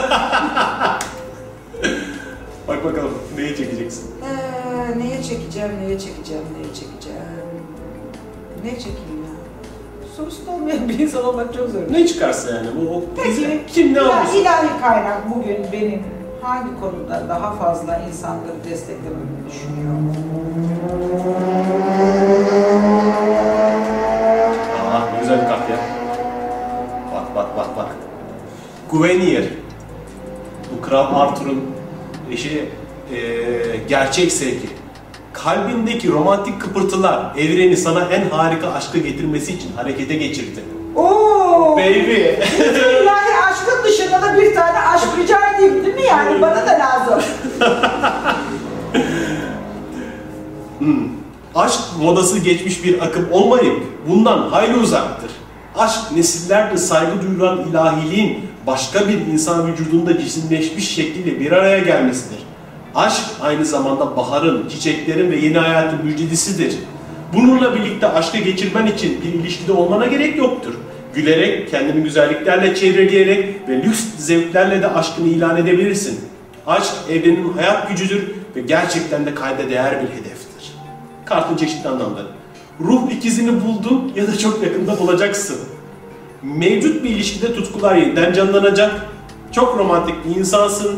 Bak 2.68 2.84
bakalım 2.84 3.12
neyi 3.36 3.56
çekeceksin? 3.56 4.10
Ee, 4.22 4.98
neye 4.98 5.22
çekeceğim, 5.22 5.70
neye 5.80 5.98
çekeceğim, 5.98 6.44
neye 6.56 6.74
çekeceğim? 6.74 7.18
Ne 8.64 8.70
çekeyim 8.70 9.22
ya? 9.22 9.36
Sorusu 10.16 10.50
olmayan 10.52 10.88
bir 10.88 10.98
insan 10.98 11.24
olmak 11.24 11.54
çok 11.54 11.68
zor. 11.70 11.80
Ne 11.90 12.06
çıkarsa 12.06 12.50
yani 12.50 12.68
bu 12.80 12.88
o 12.96 13.02
Peki, 13.24 13.60
kim 13.68 13.94
ne 13.94 14.00
alırsa. 14.00 14.32
ilahi 14.36 14.80
kaynak 14.82 15.30
bugün 15.34 15.58
benim 15.72 16.02
hangi 16.42 16.80
konuda 16.80 17.24
daha 17.28 17.52
fazla 17.52 17.98
insanları 18.12 18.64
desteklememi 18.70 19.26
düşünüyor? 19.48 19.94
Guinevere. 28.98 29.48
Bu 30.76 30.82
Kral 30.88 31.20
Arthur'un 31.20 31.60
eşi 32.32 32.68
eee, 33.12 33.76
gerçek 33.88 34.32
sevgi. 34.32 34.68
Kalbindeki 35.32 36.12
romantik 36.12 36.60
kıpırtılar 36.60 37.32
evreni 37.38 37.76
sana 37.76 38.04
en 38.04 38.28
harika 38.30 38.72
aşkı 38.72 38.98
getirmesi 38.98 39.52
için 39.52 39.72
harekete 39.76 40.14
geçirdi. 40.16 40.60
Oo! 40.96 41.76
Baby. 41.76 42.12
ilahi 43.02 43.34
aşkın 43.50 43.84
dışında 43.84 44.22
da 44.22 44.36
bir 44.40 44.54
tane 44.54 44.78
aşk 44.80 45.06
rica 45.18 45.38
edeyim 45.54 45.84
değil 45.84 45.94
mi 45.94 46.02
yani? 46.02 46.42
Bana 46.42 46.66
da 46.66 46.70
lazım. 46.70 47.20
Aşk 51.54 51.80
modası 52.02 52.38
geçmiş 52.38 52.84
bir 52.84 53.00
akım 53.02 53.28
olmayıp 53.32 53.82
bundan 54.08 54.38
hayli 54.38 54.76
uzaktır. 54.76 55.30
Aşk 55.78 56.12
nesillerdir 56.16 56.76
saygı 56.76 57.22
duyulan 57.22 57.58
ilahiliğin 57.70 58.38
başka 58.66 59.08
bir 59.08 59.18
insan 59.32 59.72
vücudunda 59.72 60.18
cisimleşmiş 60.18 60.94
şekliyle 60.94 61.40
bir 61.40 61.52
araya 61.52 61.78
gelmesidir. 61.78 62.38
Aşk 62.94 63.22
aynı 63.40 63.64
zamanda 63.64 64.16
baharın, 64.16 64.68
çiçeklerin 64.68 65.30
ve 65.30 65.36
yeni 65.36 65.58
hayatın 65.58 66.04
müjdecisidir. 66.04 66.74
Bununla 67.34 67.74
birlikte 67.74 68.08
aşkı 68.08 68.38
geçirmen 68.38 68.86
için 68.86 69.20
bir 69.24 69.40
ilişkide 69.40 69.72
olmana 69.72 70.06
gerek 70.06 70.36
yoktur. 70.36 70.74
Gülerek, 71.14 71.70
kendini 71.70 72.02
güzelliklerle 72.02 72.74
çevreleyerek 72.74 73.68
ve 73.68 73.82
lüks 73.82 74.04
zevklerle 74.18 74.82
de 74.82 74.88
aşkını 74.88 75.28
ilan 75.28 75.56
edebilirsin. 75.56 76.20
Aşk 76.66 76.92
evrenin 77.10 77.52
hayat 77.52 77.88
gücüdür 77.88 78.30
ve 78.56 78.60
gerçekten 78.60 79.26
de 79.26 79.34
kayda 79.34 79.70
değer 79.70 79.92
bir 79.92 80.08
hedeftir. 80.08 80.72
Kartın 81.24 81.56
çeşitli 81.56 81.88
anlamları. 81.88 82.26
Ruh 82.80 83.10
ikizini 83.10 83.64
buldun 83.64 84.12
ya 84.16 84.26
da 84.26 84.38
çok 84.38 84.62
yakında 84.62 84.98
bulacaksın. 84.98 85.56
Mevcut 86.42 87.04
bir 87.04 87.10
ilişkide 87.10 87.54
tutkular 87.54 87.94
yeniden 87.94 88.32
canlanacak. 88.32 88.90
Çok 89.52 89.78
romantik 89.78 90.14
bir 90.24 90.36
insansın. 90.36 90.96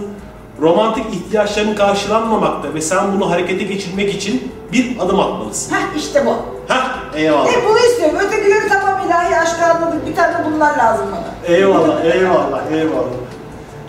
Romantik 0.61 1.15
ihtiyaçların 1.15 1.75
karşılanmamakta 1.75 2.75
ve 2.75 2.81
sen 2.81 3.13
bunu 3.15 3.31
harekete 3.31 3.65
geçirmek 3.65 4.15
için 4.15 4.53
bir 4.73 4.97
adım 5.01 5.21
atmalısın. 5.21 5.75
Heh 5.75 5.97
işte 5.97 6.27
bu. 6.27 6.37
Hah 6.73 6.97
eyvallah. 7.15 7.53
E 7.53 7.69
bunu 7.69 7.79
istiyorum. 7.79 8.17
Ötekileri 8.27 8.69
tamam 8.69 9.01
ilahi 9.07 9.37
aşkı 9.37 9.65
anladık. 9.65 10.07
Bir 10.07 10.17
tane 10.17 10.37
bunlar 10.47 10.79
lazım 10.79 11.07
bana. 11.13 11.55
Eyvallah, 11.57 12.05
eyvallah, 12.05 12.73
eyvallah. 12.73 13.05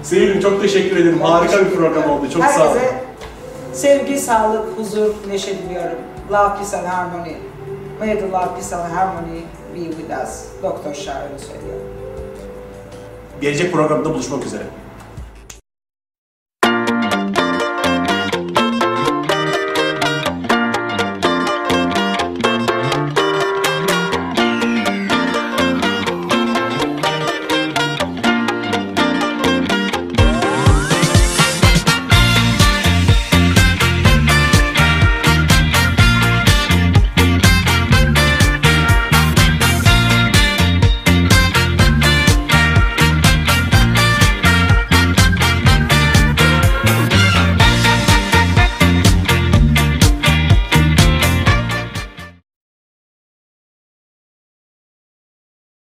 Sevgilim 0.04 0.40
çok 0.40 0.62
teşekkür 0.62 0.98
ederim. 0.98 1.22
Harika 1.22 1.66
bir 1.66 1.76
program 1.76 2.10
oldu. 2.10 2.30
Çok 2.34 2.46
sağ 2.46 2.64
ol. 2.64 2.68
Herkese 2.68 3.04
sevgi, 3.74 4.20
sağlık, 4.20 4.78
huzur, 4.78 5.10
neşe 5.28 5.58
diliyorum. 5.58 5.98
Love, 6.32 6.50
peace 6.58 6.78
and 6.78 6.86
harmony. 6.88 7.34
May 8.00 8.20
the 8.20 8.32
love, 8.32 8.56
peace 8.56 8.76
and 8.76 8.94
harmony 8.96 9.42
be 9.76 9.80
with 9.80 10.24
us. 10.24 10.46
Doktor 10.64 10.94
Şah 10.94 11.24
öyle 11.24 11.40
söylüyor. 11.40 11.80
Gelecek 13.42 13.74
programda 13.74 14.14
buluşmak 14.14 14.46
üzere. 14.46 14.64